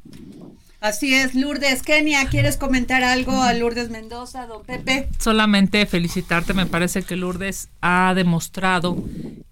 [0.87, 1.83] Así es, Lourdes.
[1.83, 5.09] Kenia, ¿quieres comentar algo a Lourdes Mendoza, don Pepe?
[5.19, 8.97] Solamente felicitarte, me parece que Lourdes ha demostrado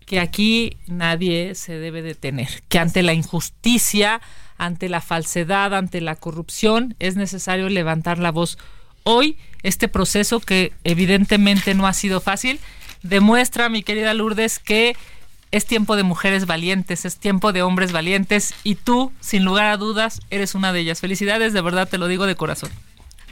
[0.07, 4.21] que aquí nadie se debe detener, que ante la injusticia,
[4.59, 8.57] ante la falsedad, ante la corrupción, es necesario levantar la voz
[9.03, 12.61] hoy este proceso que evidentemente no ha sido fácil
[13.03, 14.97] demuestra, mi querida Lourdes, que
[15.55, 19.77] es tiempo de mujeres valientes, es tiempo de hombres valientes y tú, sin lugar a
[19.77, 21.01] dudas, eres una de ellas.
[21.01, 22.71] Felicidades, de verdad te lo digo de corazón.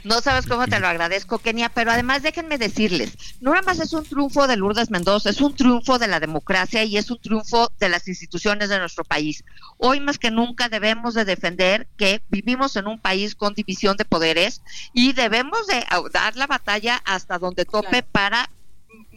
[0.05, 3.91] No sabes cómo te lo agradezco, Kenia, pero además déjenme decirles, no nada más es
[3.91, 7.69] un triunfo de Lourdes Mendoza, es un triunfo de la democracia y es un triunfo
[7.77, 9.43] de las instituciones de nuestro país.
[9.77, 14.05] Hoy más que nunca debemos de defender que vivimos en un país con división de
[14.05, 14.61] poderes
[14.93, 18.49] y debemos de dar la batalla hasta donde tope para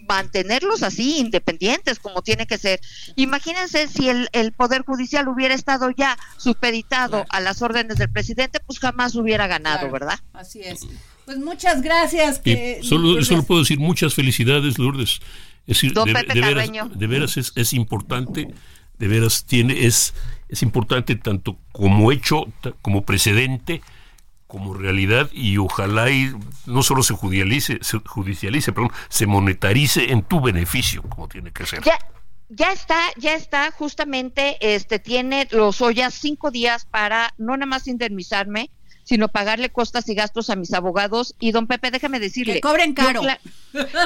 [0.09, 2.81] mantenerlos así, independientes, como tiene que ser.
[3.16, 8.61] Imagínense si el, el Poder Judicial hubiera estado ya supeditado a las órdenes del presidente,
[8.61, 10.19] pues jamás hubiera ganado, ¿verdad?
[10.33, 10.87] Así es.
[11.25, 12.38] Pues muchas gracias.
[12.38, 15.21] Que, solo, solo puedo decir muchas felicidades, Lourdes.
[15.66, 18.55] Es decir, de, veras, es, es importante,
[18.99, 20.14] de veras tiene, es,
[20.49, 22.47] es importante tanto como hecho,
[22.83, 23.83] como precedente,
[24.46, 26.32] como realidad y ojalá y
[26.66, 31.66] no solo se judicialice, se judicialice, perdón, se monetarice en tu beneficio, como tiene que
[31.66, 31.82] ser.
[31.82, 31.98] Ya,
[32.48, 37.88] ya está, ya está, justamente, este, tiene los ollas cinco días para no nada más
[37.88, 38.70] indemnizarme,
[39.06, 41.37] sino pagarle costas y gastos a mis abogados.
[41.38, 42.54] Y don Pepe, déjame decirle.
[42.54, 43.22] Que cobren caro.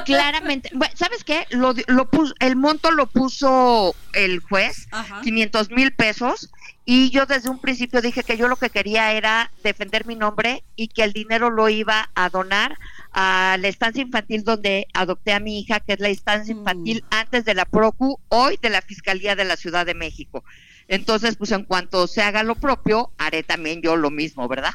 [0.04, 1.46] claramente, ¿sabes qué?
[1.50, 2.08] Lo, lo
[2.40, 4.88] el monto lo puso el juez,
[5.22, 6.50] 500 mil pesos,
[6.92, 10.64] y yo desde un principio dije que yo lo que quería era defender mi nombre
[10.74, 12.76] y que el dinero lo iba a donar
[13.12, 17.14] a la estancia infantil donde adopté a mi hija, que es la estancia infantil mm.
[17.14, 20.42] antes de la PROCU, hoy de la Fiscalía de la Ciudad de México.
[20.88, 24.74] Entonces, pues en cuanto se haga lo propio, haré también yo lo mismo, ¿verdad?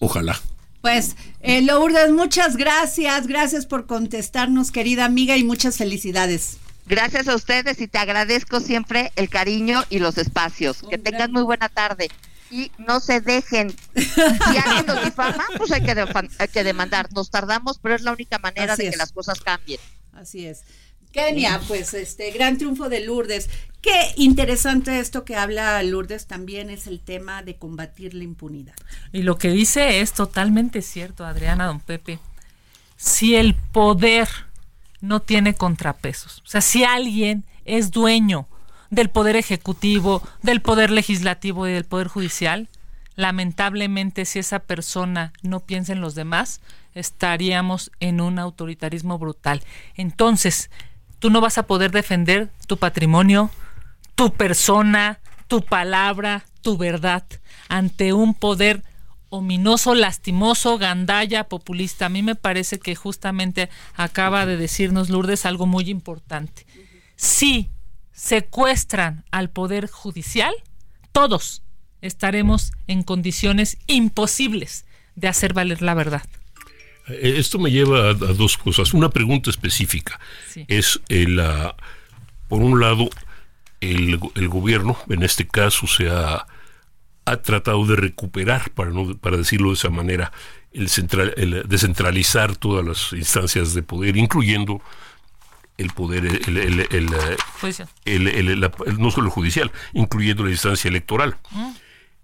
[0.00, 0.40] ojalá.
[0.80, 3.26] Pues, eh, Lourdes, muchas gracias.
[3.26, 6.56] Gracias por contestarnos, querida amiga, y muchas felicidades.
[6.86, 10.82] Gracias a ustedes y te agradezco siempre el cariño y los espacios.
[10.88, 12.10] que tengan muy buena tarde
[12.50, 13.74] y no se dejen.
[13.94, 15.90] Si alguien nos difama, pues hay que,
[16.38, 17.12] hay que demandar.
[17.12, 19.80] Nos tardamos, pero es la única manera de que las cosas cambien.
[20.12, 20.62] Así es.
[21.10, 23.48] Kenia, pues este gran triunfo de Lourdes.
[23.80, 28.74] Qué interesante esto que habla Lourdes también es el tema de combatir la impunidad.
[29.12, 32.18] Y lo que dice es totalmente cierto, Adriana, don Pepe.
[32.96, 34.28] Si el poder
[35.04, 36.42] no tiene contrapesos.
[36.44, 38.46] O sea, si alguien es dueño
[38.90, 42.68] del poder ejecutivo, del poder legislativo y del poder judicial,
[43.16, 46.60] lamentablemente si esa persona no piensa en los demás,
[46.94, 49.62] estaríamos en un autoritarismo brutal.
[49.94, 50.70] Entonces,
[51.18, 53.50] tú no vas a poder defender tu patrimonio,
[54.14, 57.24] tu persona, tu palabra, tu verdad
[57.68, 58.82] ante un poder
[59.34, 62.06] ominoso, lastimoso, gandalla, populista.
[62.06, 66.66] A mí me parece que justamente acaba de decirnos Lourdes algo muy importante.
[67.16, 67.68] Si
[68.12, 70.54] secuestran al Poder Judicial,
[71.10, 71.62] todos
[72.00, 74.84] estaremos en condiciones imposibles
[75.16, 76.22] de hacer valer la verdad.
[77.08, 78.94] Eh, esto me lleva a, dos cosas.
[78.94, 80.20] Una pregunta específica
[80.68, 81.74] es, el, ah,
[82.48, 83.10] por un lado,
[83.80, 86.46] el, el, gobierno, en este caso se ha
[87.24, 90.32] ha tratado de recuperar, para, no, para decirlo de esa manera,
[90.72, 94.82] el, central, el descentralizar todas las instancias de poder, incluyendo
[95.78, 96.80] el poder, el,
[98.06, 101.36] el, el, no solo judicial, incluyendo la instancia electoral.
[101.50, 101.70] Mm.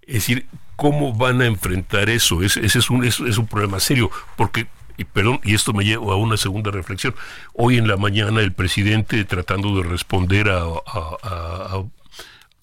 [0.02, 2.42] Es decir, ¿cómo van a enfrentar eso?
[2.42, 6.16] ese es un, es, un problema serio, porque y perdón, y esto me lleva a
[6.16, 7.14] una segunda reflexión.
[7.54, 11.84] Hoy en la mañana el presidente, tratando de responder a, a, a,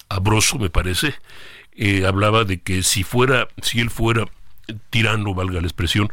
[0.08, 1.14] a Broso, me parece,
[1.80, 4.24] eh, hablaba de que si fuera, si él fuera
[4.90, 6.10] tirano, valga la expresión,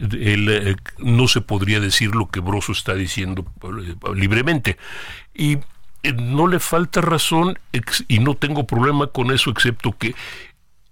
[0.00, 4.76] él, eh, no se podría decir lo que Broso está diciendo eh, libremente.
[5.32, 5.58] Y
[6.16, 7.60] no le falta razón
[8.08, 10.16] y no tengo problema con eso, excepto que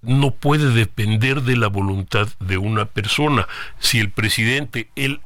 [0.02, 3.48] no puede depender de la voluntad de una persona.
[3.80, 5.20] Si el presidente, él,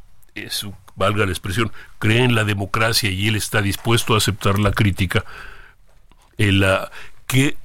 [0.94, 5.26] valga la expresión, cree en la democracia y él está dispuesto a aceptar la crítica,
[6.38, 6.64] el,
[7.26, 7.56] que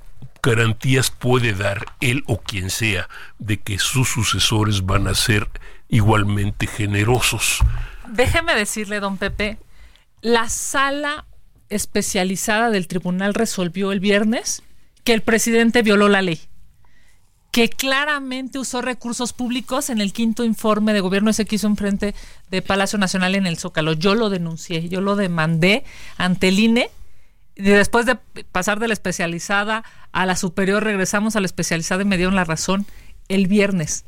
[0.43, 5.48] garantías puede dar él o quien sea de que sus sucesores van a ser
[5.87, 7.60] igualmente generosos?
[8.08, 9.58] Déjeme decirle, don Pepe,
[10.21, 11.25] la sala
[11.69, 14.63] especializada del tribunal resolvió el viernes
[15.04, 16.39] que el presidente violó la ley,
[17.52, 22.13] que claramente usó recursos públicos en el quinto informe de gobierno ese que hizo enfrente
[22.50, 23.94] de Palacio Nacional en el Zócalo.
[23.94, 25.83] Yo lo denuncié, yo lo demandé
[26.17, 26.92] ante el INE.
[27.62, 28.16] Después de
[28.52, 32.44] pasar de la especializada a la superior, regresamos a la especializada y me dieron la
[32.44, 32.86] razón
[33.28, 34.06] el viernes.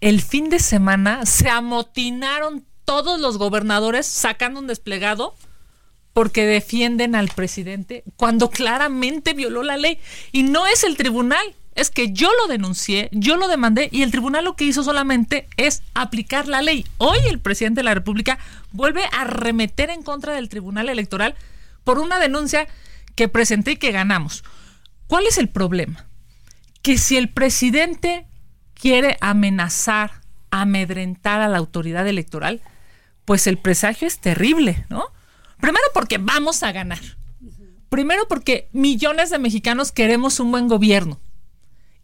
[0.00, 5.36] El fin de semana se amotinaron todos los gobernadores sacando un desplegado
[6.12, 9.98] porque defienden al presidente cuando claramente violó la ley.
[10.32, 14.10] Y no es el tribunal, es que yo lo denuncié, yo lo demandé y el
[14.10, 16.84] tribunal lo que hizo solamente es aplicar la ley.
[16.98, 18.40] Hoy el presidente de la República
[18.72, 21.36] vuelve a remeter en contra del tribunal electoral
[21.84, 22.66] por una denuncia
[23.14, 24.44] que presenté y que ganamos.
[25.06, 26.06] ¿Cuál es el problema?
[26.82, 28.26] Que si el presidente
[28.74, 32.62] quiere amenazar, amedrentar a la autoridad electoral,
[33.24, 35.04] pues el presagio es terrible, ¿no?
[35.60, 37.00] Primero porque vamos a ganar.
[37.88, 41.20] Primero porque millones de mexicanos queremos un buen gobierno.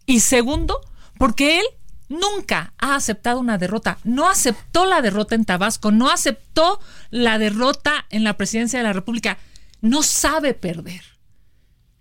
[0.04, 0.80] Y segundo,
[1.18, 1.64] porque él
[2.08, 3.98] nunca ha aceptado una derrota.
[4.04, 8.92] No aceptó la derrota en Tabasco, no aceptó la derrota en la presidencia de la
[8.92, 9.38] República.
[9.86, 11.02] No sabe perder.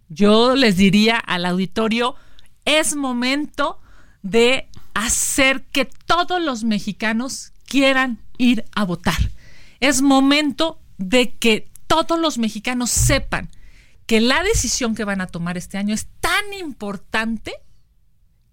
[0.10, 2.16] Yo les diría al auditorio,
[2.66, 3.80] es momento
[4.24, 9.32] de hacer que todos los mexicanos quieran ir a votar.
[9.80, 13.52] Es momento de que todos los mexicanos sepan
[14.08, 17.54] que la decisión que van a tomar este año es tan importante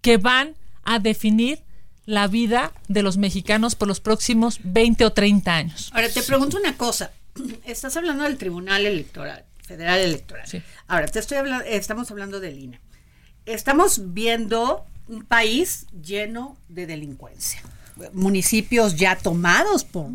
[0.01, 1.63] que van a definir
[2.05, 5.89] la vida de los mexicanos por los próximos 20 o 30 años.
[5.91, 7.11] Ahora te pregunto una cosa.
[7.65, 10.47] Estás hablando del Tribunal Electoral, Federal Electoral.
[10.87, 12.79] Ahora, te estoy hablando, estamos hablando del INE.
[13.45, 17.61] Estamos viendo un país lleno de delincuencia
[18.13, 20.09] municipios ya tomados por,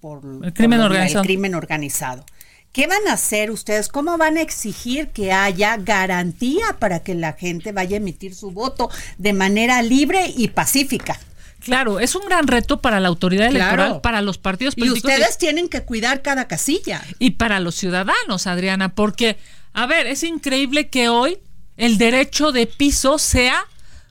[0.00, 1.22] por, el, crimen por organizado.
[1.22, 2.24] el crimen organizado.
[2.72, 3.88] ¿Qué van a hacer ustedes?
[3.88, 8.50] ¿Cómo van a exigir que haya garantía para que la gente vaya a emitir su
[8.50, 11.18] voto de manera libre y pacífica?
[11.66, 15.10] Claro, es un gran reto para la autoridad electoral, para los partidos políticos.
[15.10, 17.04] Y ustedes tienen que cuidar cada casilla.
[17.18, 19.36] Y para los ciudadanos, Adriana, porque,
[19.72, 21.38] a ver, es increíble que hoy
[21.76, 23.66] el derecho de piso sea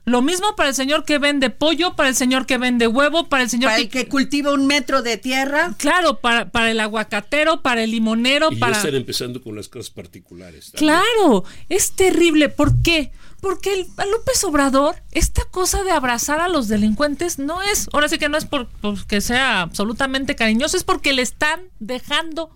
[0.06, 3.42] lo mismo para el señor que vende pollo, para el señor que vende huevo, para
[3.42, 5.74] el señor para el que cultiva un metro de tierra.
[5.78, 8.74] Claro, para, para el aguacatero, para el limonero, y para.
[8.74, 10.72] Ya están empezando con las cosas particulares.
[10.72, 10.94] También.
[10.94, 12.50] Claro, es terrible.
[12.50, 13.12] ¿Por qué?
[13.46, 18.10] Porque el, a López Obrador, esta cosa de abrazar a los delincuentes no es, ahora
[18.10, 22.50] sí que no es porque sea absolutamente cariñoso, es porque le están dejando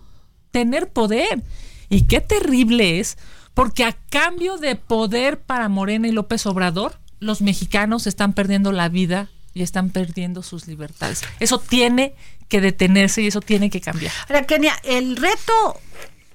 [0.50, 1.44] tener poder.
[1.90, 3.18] Y qué terrible es,
[3.54, 8.88] porque a cambio de poder para Morena y López Obrador, los mexicanos están perdiendo la
[8.88, 11.22] vida y están perdiendo sus libertades.
[11.38, 12.14] Eso tiene
[12.48, 14.12] que detenerse y eso tiene que cambiar.
[14.28, 15.78] Ahora, Kenia, el reto,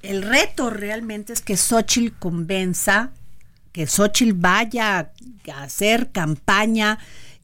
[0.01, 3.11] el reto realmente es que Xochitl convenza,
[3.76, 5.11] que Xochitl vaya
[5.53, 6.97] a hacer campaña,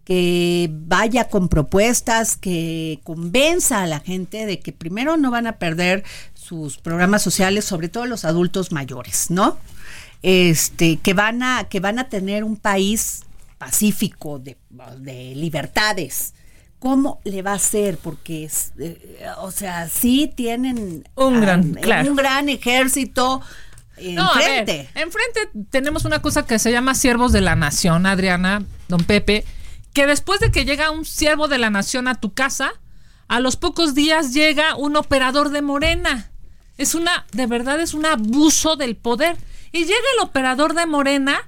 [0.06, 5.58] que vaya con propuestas, que convenza a la gente de que primero no van a
[5.58, 9.58] perder sus programas sociales, sobre todo los adultos mayores, ¿no?
[10.22, 13.24] Este, que van a, que van a tener un país
[13.58, 14.56] pacífico, de,
[15.00, 16.34] de, libertades.
[16.80, 17.98] ¿Cómo le va a hacer?
[17.98, 22.10] Porque, es, eh, o sea, sí tienen un gran, claro.
[22.10, 23.42] un gran ejército.
[24.14, 24.89] No, enfrente.
[24.93, 29.45] Ver, enfrente tenemos una cosa que se llama siervos de la nación, Adriana, don Pepe,
[29.93, 32.74] que después de que llega un siervo de la nación a tu casa,
[33.28, 36.32] a los pocos días llega un operador de Morena.
[36.78, 39.38] Es una, de verdad, es un abuso del poder.
[39.72, 41.39] Y llega el operador de Morena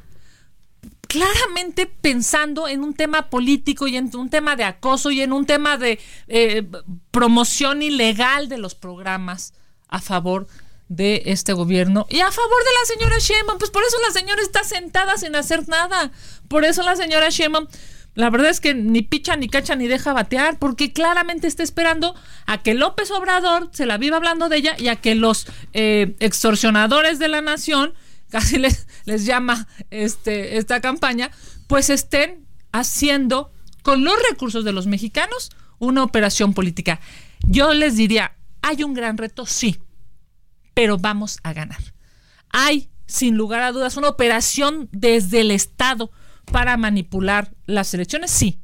[1.14, 5.46] claramente pensando en un tema político y en un tema de acoso y en un
[5.46, 6.66] tema de eh,
[7.12, 9.54] promoción ilegal de los programas
[9.90, 10.48] a favor
[10.96, 13.58] de este gobierno y a favor de la señora Sheinbaum.
[13.58, 16.12] Pues por eso la señora está sentada sin hacer nada.
[16.48, 17.68] Por eso la señora Sheinbaum,
[18.16, 22.16] la verdad es que ni picha, ni cacha, ni deja batear, porque claramente está esperando
[22.46, 26.16] a que López Obrador se la viva hablando de ella y a que los eh,
[26.20, 27.94] extorsionadores de la nación
[28.30, 31.32] casi les, les llama este, esta campaña,
[31.68, 33.52] pues estén haciendo
[33.84, 37.00] con los recursos de los mexicanos una operación política.
[37.46, 39.80] Yo les diría, hay un gran reto, sí,
[40.74, 41.82] pero vamos a ganar.
[42.50, 46.12] Hay, sin lugar a dudas, una operación desde el Estado
[46.52, 48.60] para manipular las elecciones, sí,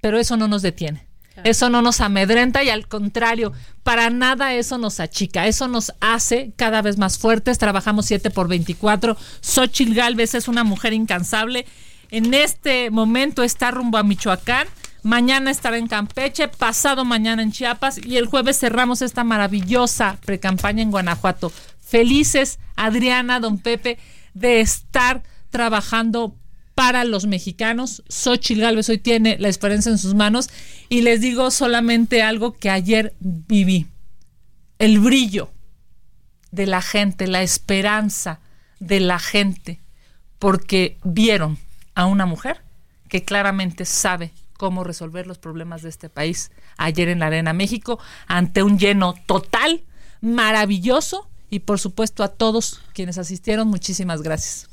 [0.00, 1.08] pero eso no nos detiene.
[1.44, 3.52] Eso no nos amedrenta y al contrario,
[3.82, 5.46] para nada eso nos achica.
[5.46, 7.58] Eso nos hace cada vez más fuertes.
[7.58, 9.16] Trabajamos 7 por 24.
[9.40, 11.66] Xochitl Galvez es una mujer incansable.
[12.10, 14.66] En este momento está rumbo a Michoacán.
[15.08, 20.82] Mañana estará en Campeche, pasado mañana en Chiapas y el jueves cerramos esta maravillosa precampaña
[20.82, 21.50] en Guanajuato.
[21.80, 23.96] Felices, Adriana, don Pepe,
[24.34, 26.36] de estar trabajando
[26.74, 28.02] para los mexicanos.
[28.10, 30.50] Xochitl Galvez hoy tiene la esperanza en sus manos
[30.90, 33.86] y les digo solamente algo que ayer viví.
[34.78, 35.50] El brillo
[36.50, 38.40] de la gente, la esperanza
[38.78, 39.80] de la gente,
[40.38, 41.56] porque vieron
[41.94, 42.60] a una mujer
[43.08, 47.98] que claramente sabe cómo resolver los problemas de este país ayer en la Arena México
[48.26, 49.84] ante un lleno total,
[50.20, 54.68] maravilloso y por supuesto a todos quienes asistieron, muchísimas gracias.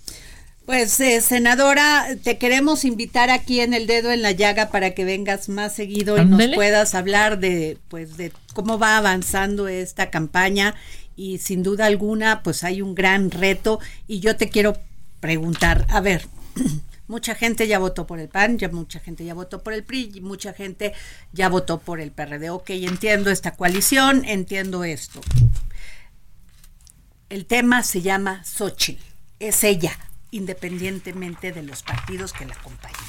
[0.66, 5.06] Pues, eh, senadora, te queremos invitar aquí en el dedo en la llaga para que
[5.06, 10.74] vengas más seguido y nos puedas hablar de, pues, de cómo va avanzando esta campaña
[11.16, 14.76] y sin duda alguna, pues hay un gran reto y yo te quiero
[15.20, 16.28] preguntar, a ver,
[17.08, 20.12] mucha gente ya votó por el PAN, ya mucha gente ya votó por el PRI,
[20.16, 20.94] y mucha gente
[21.34, 22.50] ya votó por el PRD.
[22.50, 25.22] Ok, entiendo esta coalición, entiendo esto.
[27.30, 29.04] El tema se llama Xochitl,
[29.40, 29.98] es ella
[30.32, 33.00] independientemente de los partidos que la acompañen.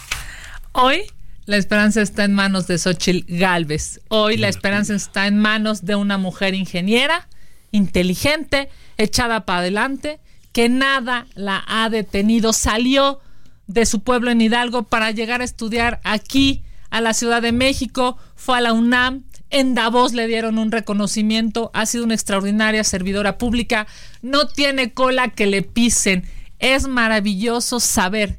[0.72, 1.02] Hoy
[1.44, 4.00] la esperanza está en manos de Xochitl Galvez.
[4.08, 7.28] Hoy la esperanza está en manos de una mujer ingeniera,
[7.72, 10.20] inteligente, echada para adelante,
[10.52, 12.52] que nada la ha detenido.
[12.52, 13.20] Salió
[13.66, 18.16] de su pueblo en Hidalgo para llegar a estudiar aquí a la Ciudad de México,
[18.34, 23.38] fue a la UNAM, en Davos le dieron un reconocimiento, ha sido una extraordinaria servidora
[23.38, 23.86] pública,
[24.22, 26.24] no tiene cola que le pisen
[26.58, 28.38] es maravilloso saber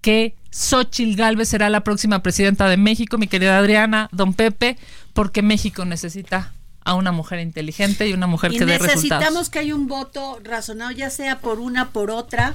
[0.00, 4.78] que Xochitl Galvez será la próxima presidenta de México, mi querida Adriana, don Pepe,
[5.12, 6.52] porque México necesita
[6.82, 9.04] a una mujer inteligente y una mujer que dé resultados.
[9.04, 12.54] Necesitamos que haya un voto razonado, ya sea por una, por otra.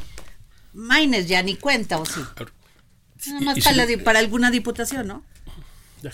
[0.76, 2.22] Maines ya ni cuenta, ¿o sí?
[3.28, 3.58] Nada más
[4.04, 5.24] para, alguna diputación, ¿no?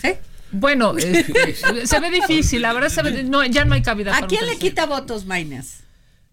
[0.00, 0.12] ¿Sí?
[0.52, 1.54] Bueno, eh,
[1.84, 4.16] se ve difícil, la verdad se ve, no, ya no hay cabida.
[4.16, 5.80] ¿A quién le quita votos Maines?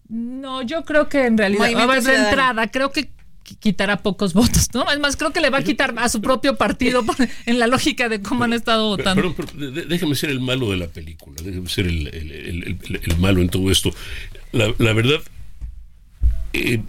[0.08, 3.10] No, yo creo que en realidad, a ver, de entrada, creo que
[3.58, 4.90] quitará pocos votos, ¿no?
[4.90, 7.04] Es más, creo que le va a quitar a su propio partido
[7.46, 9.34] en la lógica de cómo han estado votando.
[9.54, 13.90] déjame ser el malo de la película, déjame ser el, malo en todo esto.
[14.52, 15.20] La, verdad,
[16.52, 16.82] eh,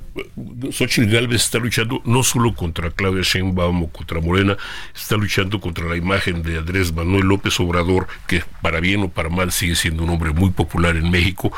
[0.71, 4.57] Xochitl Galvez está luchando no solo contra Claudia Sheinbaum o contra Morena,
[4.95, 9.29] está luchando contra la imagen de Andrés Manuel López Obrador, que para bien o para
[9.29, 11.51] mal sigue siendo un hombre muy popular en México,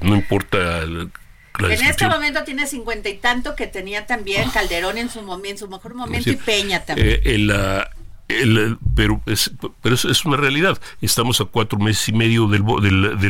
[0.00, 0.82] no importa
[1.60, 5.68] en este momento tiene cincuenta y tanto que tenía también Calderón en su momento, su
[5.68, 7.20] mejor momento y Peña también.
[7.24, 7.88] Eh,
[8.94, 9.50] pero es,
[9.80, 10.78] pero es, una realidad.
[11.00, 12.62] Estamos a cuatro meses y medio del,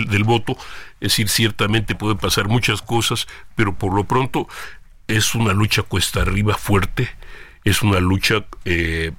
[0.08, 0.56] del, voto.
[1.00, 4.48] Es decir, ciertamente pueden pasar muchas cosas, pero por lo pronto
[5.06, 7.08] es una lucha cuesta arriba fuerte.
[7.64, 9.12] Es una lucha eh,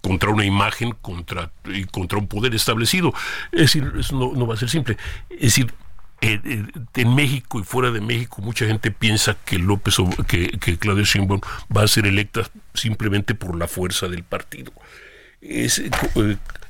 [0.00, 3.14] contra una imagen, contra, y contra un poder establecido.
[3.52, 4.96] Es decir, eso no, va a ser simple.
[5.30, 5.72] Es decir,
[6.20, 9.96] en México y fuera de México mucha gente piensa que López
[10.28, 11.40] que, que Claudia Sheinbaum
[11.76, 14.72] va a ser electa simplemente por la fuerza del partido.
[15.42, 15.90] Es, eh,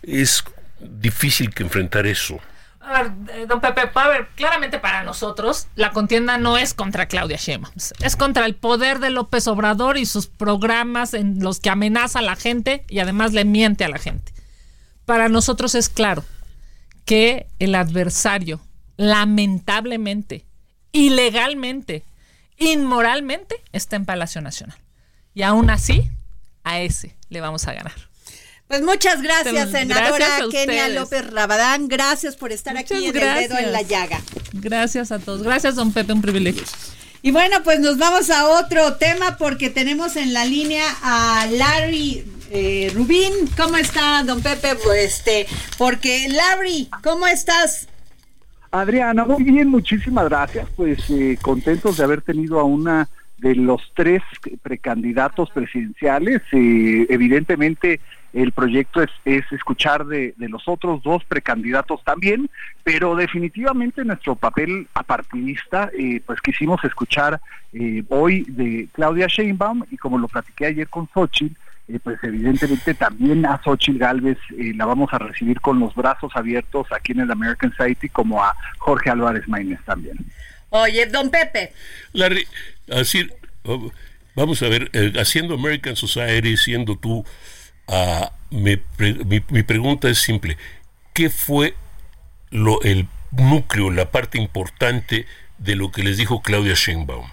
[0.03, 0.43] es
[0.81, 2.41] difícil que enfrentar eso.
[2.81, 7.37] A ver, don Pepe, a ver, claramente para nosotros la contienda no es contra Claudia
[7.37, 12.19] Sheinbaum, es contra el poder de López Obrador y sus programas en los que amenaza
[12.19, 14.33] a la gente y además le miente a la gente.
[15.05, 16.25] Para nosotros es claro
[17.05, 18.61] que el adversario
[18.97, 20.45] lamentablemente,
[20.91, 22.05] ilegalmente,
[22.57, 24.79] inmoralmente, está en Palacio Nacional.
[25.35, 26.11] Y aún así,
[26.65, 28.12] a ese le vamos a ganar.
[28.73, 31.89] Pues muchas gracias, senadora Kenia López Rabadán.
[31.89, 34.19] Gracias por estar aquí en el dedo en la llaga.
[34.55, 35.43] Gracias a todos.
[35.43, 36.63] Gracias, don Pepe, un privilegio.
[37.21, 42.25] Y bueno, pues nos vamos a otro tema porque tenemos en la línea a Larry
[42.51, 43.31] eh, Rubín.
[43.59, 44.75] ¿Cómo está, don Pepe?
[44.83, 45.47] Pues este,
[45.77, 47.89] porque Larry, ¿cómo estás?
[48.71, 50.67] Adriana, muy bien, muchísimas gracias.
[50.75, 54.23] Pues eh, contentos de haber tenido a una de los tres
[54.63, 56.41] precandidatos presidenciales.
[56.53, 58.01] Eh, evidentemente
[58.33, 62.49] el proyecto es, escuchar de, los otros dos precandidatos también,
[62.83, 67.41] pero definitivamente nuestro papel apartidista, eh, pues quisimos escuchar
[68.09, 71.55] hoy de Claudia Sheinbaum y como lo platiqué ayer con Xochitl,
[71.89, 76.31] eh, pues evidentemente también a Xochitl Galvez eh, la vamos a recibir con los brazos
[76.35, 80.17] abiertos aquí en el American Society, como a Jorge Álvarez Maínez también.
[80.71, 81.73] Oye, don Pepe.
[82.91, 83.29] así,
[84.35, 87.25] vamos a ver, eh, haciendo American Society, siendo tú
[87.89, 90.57] Ah, mi, mi, pregunta es simple.
[91.13, 91.75] ¿Qué fue
[92.51, 95.27] lo, el núcleo, la parte importante
[95.59, 97.27] de lo que les dijo Claudia Sheinbaum?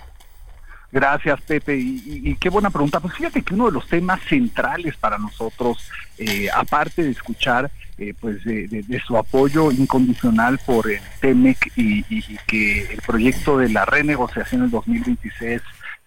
[0.91, 1.77] Gracias, Pepe.
[1.77, 2.99] Y, qué buena pregunta.
[2.99, 5.77] Pues fíjate que uno de los temas centrales para nosotros,
[6.17, 7.69] eh, aparte de escuchar
[7.99, 13.69] eh, pues de, su apoyo incondicional por el TEMEC y, y, que el proyecto de
[13.69, 15.61] la renegociación del 2026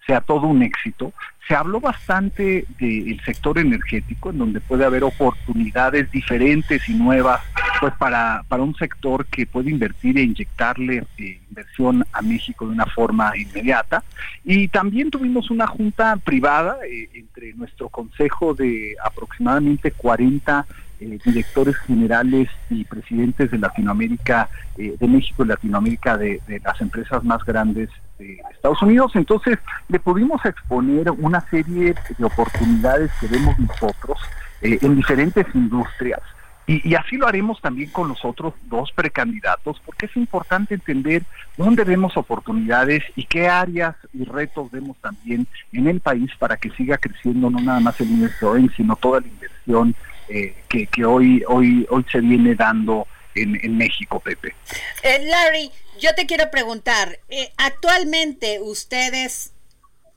[0.05, 1.13] sea todo un éxito,
[1.47, 7.41] se habló bastante del sector energético, en donde puede haber oportunidades diferentes y nuevas
[7.79, 12.73] pues para, para un sector que puede invertir e inyectarle eh, inversión a México de
[12.73, 14.03] una forma inmediata.
[14.45, 20.65] Y también tuvimos una junta privada eh, entre nuestro consejo de aproximadamente 40
[21.03, 27.23] eh, directores generales y presidentes de Latinoamérica, de México y Latinoamérica, de, de las empresas
[27.23, 29.11] más grandes de Estados Unidos.
[29.15, 34.17] Entonces, le pudimos exponer una serie de oportunidades que vemos nosotros
[34.63, 36.21] eh, en diferentes industrias.
[36.65, 41.23] Y, así lo haremos también con los otros dos precandidatos, porque es importante entender
[41.57, 46.69] dónde vemos oportunidades y qué áreas y retos vemos también en el país para que
[46.69, 49.93] siga creciendo no nada más el inversión, sino toda la inversión
[50.29, 54.55] eh, que, que hoy, hoy, hoy se viene dando en, México, Pepe.
[55.01, 59.53] Eh, Larry, yo te quiero preguntar, eh, actualmente ustedes,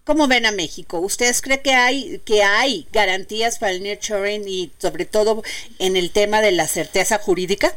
[0.05, 1.01] ¿cómo ven a México?
[1.01, 5.43] ¿Ustedes creen que hay, que hay garantías para el nurturing y sobre todo
[5.79, 7.73] en el tema de la certeza jurídica?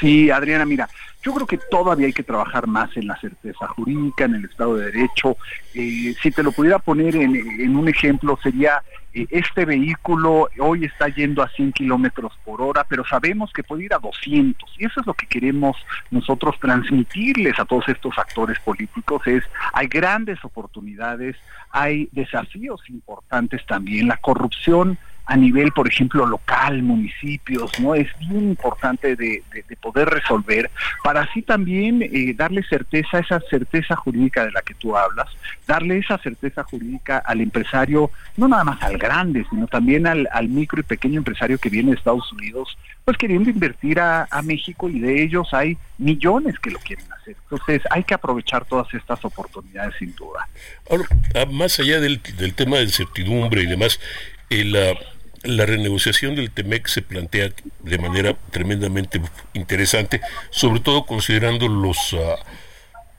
[0.00, 0.88] Sí, Adriana, mira,
[1.22, 4.76] yo creo que todavía hay que trabajar más en la certeza jurídica, en el Estado
[4.76, 5.36] de Derecho.
[5.74, 8.82] Eh, si te lo pudiera poner en, un ejemplo, sería
[9.30, 13.94] este vehículo hoy está yendo a 100 kilómetros por hora, pero sabemos que puede ir
[13.94, 14.70] a 200.
[14.78, 15.76] Y eso es lo que queremos
[16.10, 19.26] nosotros transmitirles a todos estos actores políticos.
[19.26, 21.36] Es, hay grandes oportunidades,
[21.70, 24.08] hay desafíos importantes también.
[24.08, 24.98] La corrupción
[25.28, 27.94] a nivel, por ejemplo, local, municipios, ¿no?
[27.94, 29.42] Es bien importante de,
[29.78, 30.70] poder resolver
[31.04, 35.28] para así también eh, darle certeza, esa certeza jurídica de la que tú hablas,
[35.66, 40.80] darle esa certeza jurídica al empresario, no nada más al grande, sino también al, micro
[40.80, 45.24] y pequeño empresario que viene de Estados Unidos, pues queriendo invertir a, México y de
[45.24, 47.36] ellos hay millones que lo quieren hacer.
[47.42, 50.48] Entonces hay que aprovechar todas estas oportunidades sin duda.
[50.90, 51.04] Ahora,
[51.34, 52.20] ah, más allá del,
[52.54, 54.00] tema de incertidumbre y demás,
[54.48, 54.74] el...
[54.74, 55.17] Uh
[55.48, 59.20] la renegociación del TEMEC se plantea de manera tremendamente
[59.54, 60.20] interesante,
[60.50, 62.36] sobre todo considerando los ah,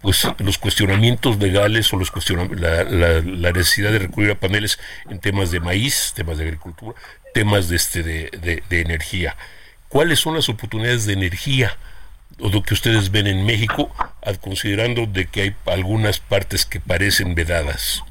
[0.02, 2.12] pues los cuestionamientos legales o los
[2.52, 6.98] la, la, necesidad de recurrir a paneles en temas de maíz, temas de agricultura,
[7.34, 9.36] temas de este de, de, energía.
[9.90, 11.76] ¿Cuáles son las oportunidades de energía
[12.40, 13.92] o lo que ustedes ven en México,
[14.40, 18.04] considerando de que hay algunas partes que parecen vedadas?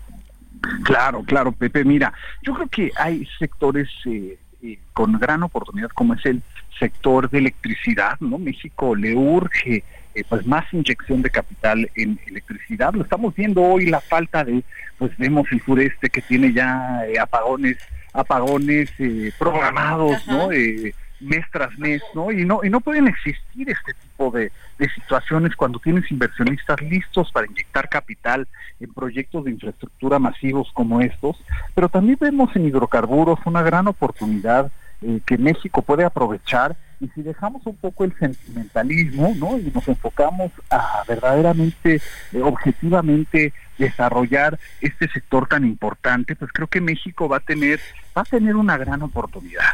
[0.84, 1.84] Claro, claro, Pepe.
[1.84, 6.42] Mira, yo creo que hay sectores eh, eh, con gran oportunidad, como es el
[6.78, 8.38] sector de electricidad, ¿no?
[8.38, 9.84] México le urge
[10.14, 12.92] eh, pues más inyección de capital en electricidad.
[12.94, 14.62] Lo estamos viendo hoy la falta de,
[14.98, 17.78] pues vemos el sureste que tiene ya apagones,
[18.12, 18.92] apagones
[19.38, 20.50] programados, ¿no?
[21.20, 22.30] Mes tras mes, ¿no?
[22.30, 27.30] Y no y no pueden existir este tipo de, de situaciones cuando tienes inversionistas listos
[27.32, 28.46] para inyectar capital
[28.80, 31.36] en proyectos de infraestructura masivos como estos,
[31.74, 37.22] pero también vemos en hidrocarburos una gran oportunidad eh, que México puede aprovechar y si
[37.22, 39.56] dejamos un poco el sentimentalismo, ¿no?
[39.56, 42.00] Y nos enfocamos a verdaderamente,
[42.32, 47.78] eh, objetivamente desarrollar este sector tan importante, pues creo que México va a tener,
[48.16, 49.72] va a tener una gran oportunidad.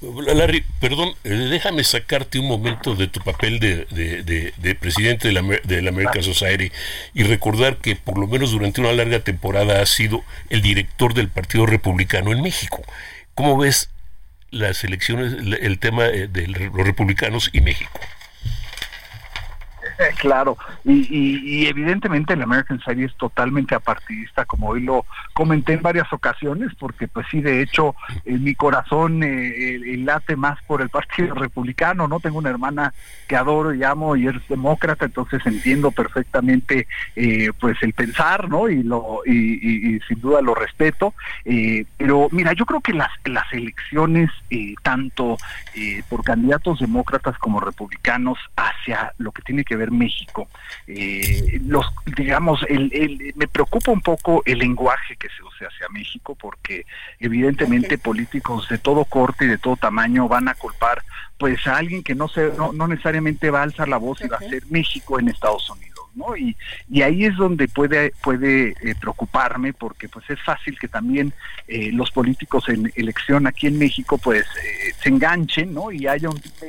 [0.00, 5.82] Larry, perdón, eh, déjame sacarte un momento de tu papel de, presidente de la, de
[5.82, 6.72] la, American Society
[7.12, 11.28] y recordar que por lo menos durante una larga temporada has sido el director del
[11.28, 12.82] Partido Republicano en México.
[13.34, 13.90] ¿Cómo ves
[14.50, 18.00] las elecciones, el tema eh, de los republicanos y México?
[20.18, 26.12] claro, y, evidentemente el American Society es totalmente apartidista, como hoy lo comenté en varias
[26.12, 32.08] ocasiones, porque pues sí, de hecho, mi corazón eh, late más por el Partido Republicano,
[32.08, 32.20] ¿no?
[32.20, 32.92] Tengo una hermana
[33.28, 36.86] que adoro y amo y es demócrata, entonces entiendo perfectamente
[37.16, 38.68] eh, pues el pensar, ¿no?
[38.68, 41.14] Y, lo, y, sin duda lo respeto,
[41.44, 44.30] eh, pero mira, yo creo que las, las elecciones,
[44.82, 45.36] tanto
[46.08, 50.48] por candidatos demócratas como republicanos, hacia lo que tiene que ver México.
[50.86, 56.34] Eh, los, digamos, el, me preocupa un poco el lenguaje que se usa hacia México,
[56.34, 56.86] porque
[57.18, 61.02] evidentemente políticos de todo corte y de todo tamaño van a culpar
[61.38, 64.36] pues a alguien que no, se, no, necesariamente va a alzar la voz y va
[64.36, 65.94] a ser México en Estados Unidos.
[66.14, 66.36] ¿no?
[66.36, 66.56] Y,
[66.88, 71.32] y ahí es donde puede, puede eh, preocuparme porque pues es fácil que también
[71.66, 75.90] eh, los políticos en elección aquí en México pues eh, se enganchen, ¿no?
[75.90, 76.66] Y haya un tipo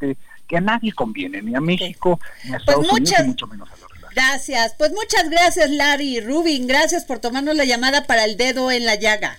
[0.00, 0.16] de
[0.48, 3.46] que a nadie conviene, ni a México, ni a Pues Estados Unidos, muchas- ni mucho
[3.46, 4.74] menos a los Gracias.
[4.78, 6.68] Pues muchas gracias, Larry y Rubin.
[6.68, 9.36] Gracias por tomarnos la llamada para el dedo en la llaga.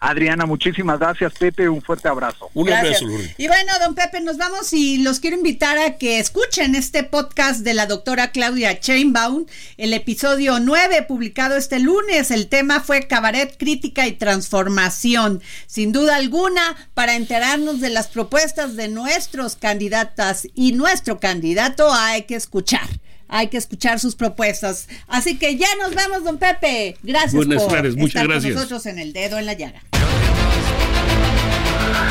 [0.00, 2.50] Adriana, muchísimas gracias, Pepe, un fuerte abrazo.
[2.54, 3.02] Gracias.
[3.36, 7.60] Y bueno, don Pepe, nos vamos y los quiero invitar a que escuchen este podcast
[7.60, 9.46] de la doctora Claudia Chainbaum,
[9.76, 12.30] el episodio 9, publicado este lunes.
[12.30, 15.42] El tema fue Cabaret, Crítica y Transformación.
[15.66, 22.22] Sin duda alguna, para enterarnos de las propuestas de nuestros candidatas y nuestro candidato, hay
[22.22, 22.88] que escuchar.
[23.28, 24.88] Hay que escuchar sus propuestas.
[25.06, 26.96] Así que ya nos vemos, don Pepe.
[27.02, 28.52] Gracias Buenas por tardes, muchas estar gracias.
[28.54, 29.82] con nosotros en el dedo en la llaga.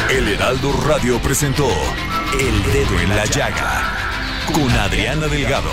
[0.10, 1.68] El Heraldo Radio presentó
[2.34, 3.94] El Dedo en la Llaga
[4.54, 5.72] con Adriana Delgado.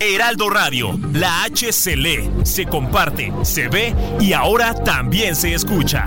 [0.00, 6.06] Heraldo Radio, la H se lee, se comparte, se ve y ahora también se escucha.